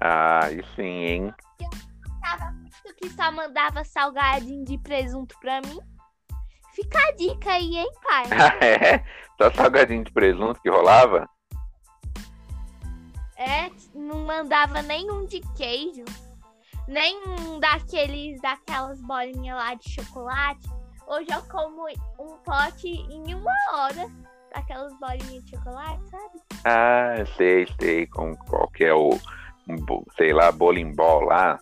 Ah, 0.00 0.44
aí 0.44 0.62
sim, 0.74 0.82
hein? 0.82 1.34
Eu 1.60 2.20
tava 2.20 2.52
muito 2.52 2.94
que 2.96 3.08
só 3.10 3.32
mandava 3.32 3.84
salgadinho 3.84 4.64
de 4.64 4.78
presunto 4.78 5.34
pra 5.40 5.60
mim. 5.62 5.78
Fica 6.74 6.98
a 6.98 7.12
dica 7.12 7.52
aí, 7.52 7.78
hein, 7.78 7.90
pai? 8.02 8.24
Ah, 8.32 8.64
é? 8.64 9.04
Só 9.40 9.50
salgadinho 9.54 10.04
de 10.04 10.12
presunto 10.12 10.60
que 10.60 10.68
rolava? 10.68 11.28
É, 13.38 13.70
não 13.94 14.24
mandava 14.24 14.82
nenhum 14.82 15.26
de 15.26 15.40
queijo. 15.56 16.04
Nem 16.86 17.16
um 17.28 17.58
daqueles, 17.58 18.40
daquelas 18.40 19.00
bolinhas 19.00 19.56
lá 19.56 19.74
de 19.74 19.90
chocolate. 19.90 20.68
Hoje 21.06 21.28
eu 21.30 21.42
como 21.42 21.86
um 22.18 22.36
pote 22.38 22.88
em 22.88 23.34
uma 23.34 23.52
hora 23.72 24.10
daquelas 24.54 24.92
bolinhas 24.98 25.44
de 25.44 25.56
chocolate, 25.56 26.08
sabe? 26.08 26.40
Ah, 26.64 27.24
sei, 27.36 27.66
sei. 27.80 28.06
Com 28.06 28.36
qual 28.36 28.68
que 28.68 28.84
é 28.84 28.94
o 28.94 29.10
sei 30.16 30.32
lá, 30.32 30.52
bolimbol 30.52 31.20
lá, 31.22 31.58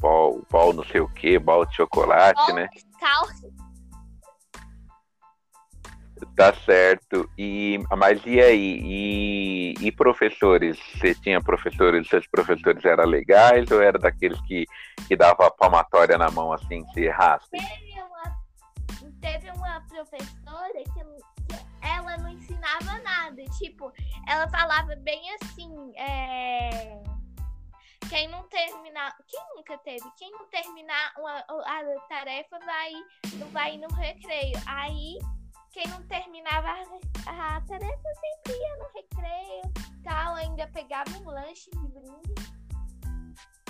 bol, 0.00 0.44
bol 0.50 0.72
não 0.72 0.84
sei 0.84 1.00
o 1.00 1.08
que, 1.08 1.38
bol 1.38 1.66
de 1.66 1.76
chocolate, 1.76 2.46
bol 2.46 2.54
né? 2.54 2.68
Calça. 3.00 3.46
Tá 6.34 6.52
certo. 6.54 7.28
E, 7.36 7.78
mas 7.96 8.24
e 8.24 8.40
aí? 8.40 8.80
E, 8.82 9.74
e 9.80 9.92
professores? 9.92 10.78
Você 10.94 11.14
tinha 11.14 11.42
professores, 11.42 12.08
seus 12.08 12.26
professores 12.26 12.84
eram 12.84 13.04
legais 13.04 13.70
ou 13.70 13.82
era 13.82 13.98
daqueles 13.98 14.40
que, 14.42 14.64
que 15.06 15.16
dava 15.16 15.46
a 15.46 15.50
palmatória 15.50 16.16
na 16.16 16.30
mão 16.30 16.52
assim, 16.52 16.86
se 16.92 17.04
errasse? 17.04 17.50
Teve 17.50 18.02
uma, 18.02 19.10
teve 19.20 19.50
uma 19.50 19.80
professora 19.88 20.82
que, 20.94 21.54
que 21.54 21.66
ela 21.82 22.16
não 22.16 22.30
ensinava 22.30 22.98
nada. 23.02 23.42
Tipo, 23.58 23.92
ela 24.26 24.48
falava 24.48 24.96
bem 24.96 25.20
assim, 25.34 25.92
é 25.96 27.15
quem 28.08 28.28
não 28.28 28.42
terminar, 28.44 29.16
quem 29.26 29.40
nunca 29.56 29.78
teve, 29.78 30.04
quem 30.16 30.30
não 30.32 30.46
terminar 30.46 31.12
uma, 31.18 31.38
a 31.38 32.00
tarefa 32.08 32.58
vai, 32.60 32.92
vai 33.52 33.78
no 33.78 33.88
recreio. 33.88 34.56
Aí 34.66 35.18
quem 35.72 35.86
não 35.88 36.02
terminava 36.04 36.68
a, 37.26 37.56
a 37.56 37.60
tarefa 37.62 38.08
sempre 38.20 38.52
ia 38.52 38.76
no 38.76 38.86
recreio, 38.94 39.72
tal, 40.04 40.34
ainda 40.36 40.66
pegava 40.68 41.10
um 41.18 41.30
lanche 41.30 41.70
de 41.70 41.88
brinde. 41.88 42.34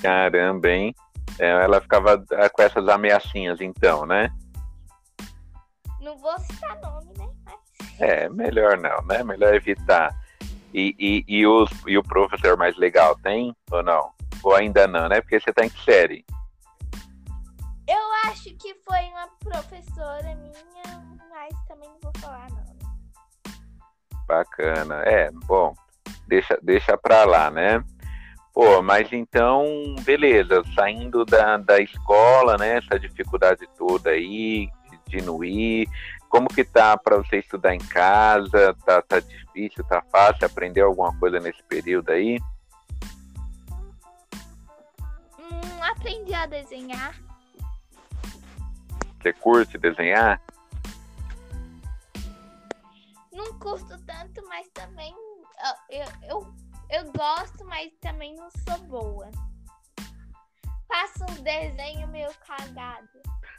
Caramba, 0.00 0.68
hein? 0.68 0.94
É, 1.38 1.48
ela 1.48 1.80
ficava 1.80 2.24
é, 2.30 2.48
com 2.48 2.62
essas 2.62 2.88
ameaçinhas 2.88 3.60
então, 3.60 4.06
né? 4.06 4.30
Não 6.00 6.16
vou 6.18 6.38
citar 6.38 6.78
nome, 6.80 7.12
né? 7.18 7.28
Mas... 7.44 8.00
É, 8.00 8.28
melhor 8.28 8.78
não, 8.78 9.02
né? 9.06 9.24
Melhor 9.24 9.54
evitar. 9.54 10.14
E, 10.72 10.94
e, 10.98 11.24
e, 11.26 11.46
os, 11.46 11.70
e 11.86 11.96
o 11.96 12.02
professor 12.02 12.56
mais 12.56 12.76
legal 12.76 13.16
tem 13.18 13.54
ou 13.70 13.82
não? 13.82 14.12
Ou 14.42 14.54
ainda 14.54 14.86
não, 14.86 15.08
né? 15.08 15.20
Porque 15.20 15.40
você 15.40 15.52
tá 15.52 15.64
em 15.64 15.68
que 15.68 15.84
série? 15.84 16.24
Eu 17.88 18.30
acho 18.30 18.54
que 18.56 18.74
foi 18.84 19.04
uma 19.10 19.28
professora 19.38 20.34
minha, 20.34 21.18
mas 21.30 21.54
também 21.68 21.88
não 21.88 21.98
vou 22.02 22.12
falar 22.18 22.48
não. 22.50 22.66
Bacana. 24.26 25.02
É, 25.04 25.30
bom, 25.46 25.74
deixa, 26.26 26.58
deixa 26.62 26.96
pra 26.96 27.24
lá, 27.24 27.50
né? 27.50 27.82
Pô, 28.52 28.82
mas 28.82 29.12
então, 29.12 29.66
beleza, 30.00 30.62
saindo 30.74 31.24
da, 31.24 31.58
da 31.58 31.78
escola, 31.78 32.56
né? 32.56 32.78
Essa 32.78 32.98
dificuldade 32.98 33.68
toda 33.76 34.10
aí, 34.10 34.68
de 35.06 35.20
não 35.20 35.44
ir. 35.44 35.86
Como 36.28 36.48
que 36.48 36.64
tá 36.64 36.96
para 36.96 37.18
você 37.18 37.38
estudar 37.38 37.74
em 37.74 37.78
casa? 37.78 38.74
Tá, 38.84 39.00
tá 39.02 39.20
difícil, 39.20 39.84
tá 39.84 40.02
fácil? 40.10 40.46
Aprender 40.46 40.80
alguma 40.80 41.16
coisa 41.18 41.38
nesse 41.38 41.62
período 41.64 42.10
aí? 42.10 42.38
Aprendi 46.06 46.34
a 46.34 46.46
desenhar. 46.46 47.14
Você 49.20 49.32
curte 49.32 49.76
desenhar? 49.76 50.40
Não 53.32 53.58
curto 53.58 53.98
tanto, 54.06 54.46
mas 54.48 54.68
também 54.68 55.12
eu, 55.90 56.06
eu, 56.28 56.54
eu, 56.90 57.12
gosto, 57.12 57.64
mas 57.64 57.92
também 58.00 58.36
não 58.36 58.48
sou 58.68 58.78
boa. 58.86 59.28
Faço 60.86 61.24
um 61.32 61.42
desenho 61.42 62.06
meio 62.08 62.30
cagado. 62.46 63.08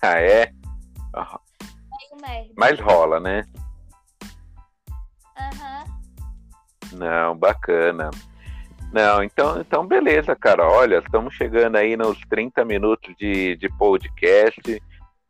Ah, 0.01 0.21
é? 0.21 0.49
Oh. 1.13 1.39
Mas 2.55 2.79
rola, 2.79 3.19
né? 3.19 3.43
Aham. 5.37 5.83
Uhum. 5.83 6.97
Não, 6.99 7.37
bacana. 7.37 8.09
Não, 8.91 9.21
então, 9.21 9.59
então 9.59 9.85
beleza, 9.85 10.35
cara. 10.35 10.65
Olha, 10.67 10.99
estamos 10.99 11.33
chegando 11.33 11.75
aí 11.75 11.97
nos 11.97 12.19
30 12.29 12.63
minutos 12.63 13.13
de, 13.17 13.55
de 13.57 13.69
podcast. 13.77 14.81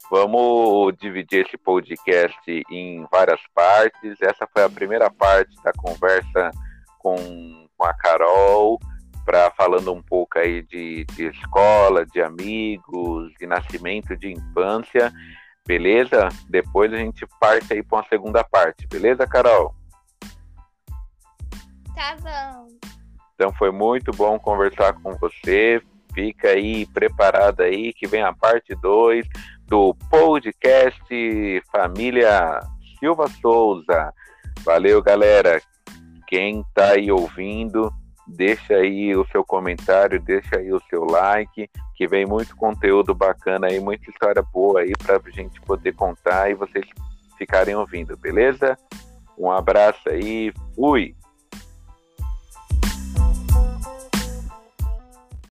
Vamos 0.09 0.95
dividir 0.97 1.45
esse 1.45 1.57
podcast 1.57 2.39
em 2.71 3.05
várias 3.11 3.41
partes. 3.53 4.21
Essa 4.21 4.47
foi 4.53 4.63
a 4.63 4.69
primeira 4.69 5.09
parte 5.09 5.53
da 5.63 5.73
conversa 5.73 6.51
com, 6.99 7.67
com 7.75 7.83
a 7.83 7.93
Carol. 7.93 8.79
para 9.25 9.51
falando 9.51 9.93
um 9.93 10.01
pouco 10.01 10.39
aí 10.39 10.61
de, 10.61 11.03
de 11.15 11.25
escola, 11.25 12.05
de 12.05 12.21
amigos, 12.21 13.33
de 13.39 13.45
nascimento, 13.45 14.15
de 14.15 14.31
infância, 14.31 15.11
beleza? 15.67 16.29
Depois 16.49 16.93
a 16.93 16.97
gente 16.97 17.27
parte 17.39 17.73
aí 17.73 17.83
para 17.83 17.97
uma 17.97 18.07
segunda 18.07 18.43
parte, 18.43 18.87
beleza, 18.87 19.27
Carol? 19.27 19.75
Tá 21.93 22.15
bom. 22.21 22.76
Então 23.37 23.53
foi 23.53 23.69
muito 23.71 24.11
bom 24.11 24.39
conversar 24.39 24.93
com 24.93 25.15
você. 25.17 25.79
Fica 26.11 26.49
aí 26.49 26.87
preparada 26.87 27.65
aí 27.65 27.93
que 27.93 28.07
vem 28.07 28.23
a 28.23 28.33
parte 28.33 28.73
2 28.73 29.27
do 29.67 29.93
podcast 30.09 31.61
Família 31.71 32.59
Silva 32.99 33.27
Souza. 33.39 34.11
Valeu, 34.65 35.03
galera. 35.03 35.61
Quem 36.25 36.65
tá 36.73 36.93
aí 36.93 37.11
ouvindo, 37.11 37.93
deixa 38.25 38.73
aí 38.73 39.15
o 39.15 39.23
seu 39.27 39.45
comentário, 39.45 40.19
deixa 40.19 40.57
aí 40.57 40.73
o 40.73 40.81
seu 40.89 41.05
like, 41.05 41.69
que 41.95 42.07
vem 42.07 42.25
muito 42.25 42.55
conteúdo 42.55 43.13
bacana 43.13 43.67
aí, 43.67 43.79
muita 43.79 44.09
história 44.09 44.41
boa 44.41 44.81
aí 44.81 44.93
para 44.97 45.21
a 45.23 45.29
gente 45.29 45.61
poder 45.61 45.93
contar 45.93 46.49
e 46.49 46.55
vocês 46.55 46.85
ficarem 47.37 47.75
ouvindo, 47.75 48.17
beleza? 48.17 48.75
Um 49.37 49.51
abraço 49.51 50.09
aí, 50.09 50.51
fui! 50.75 51.15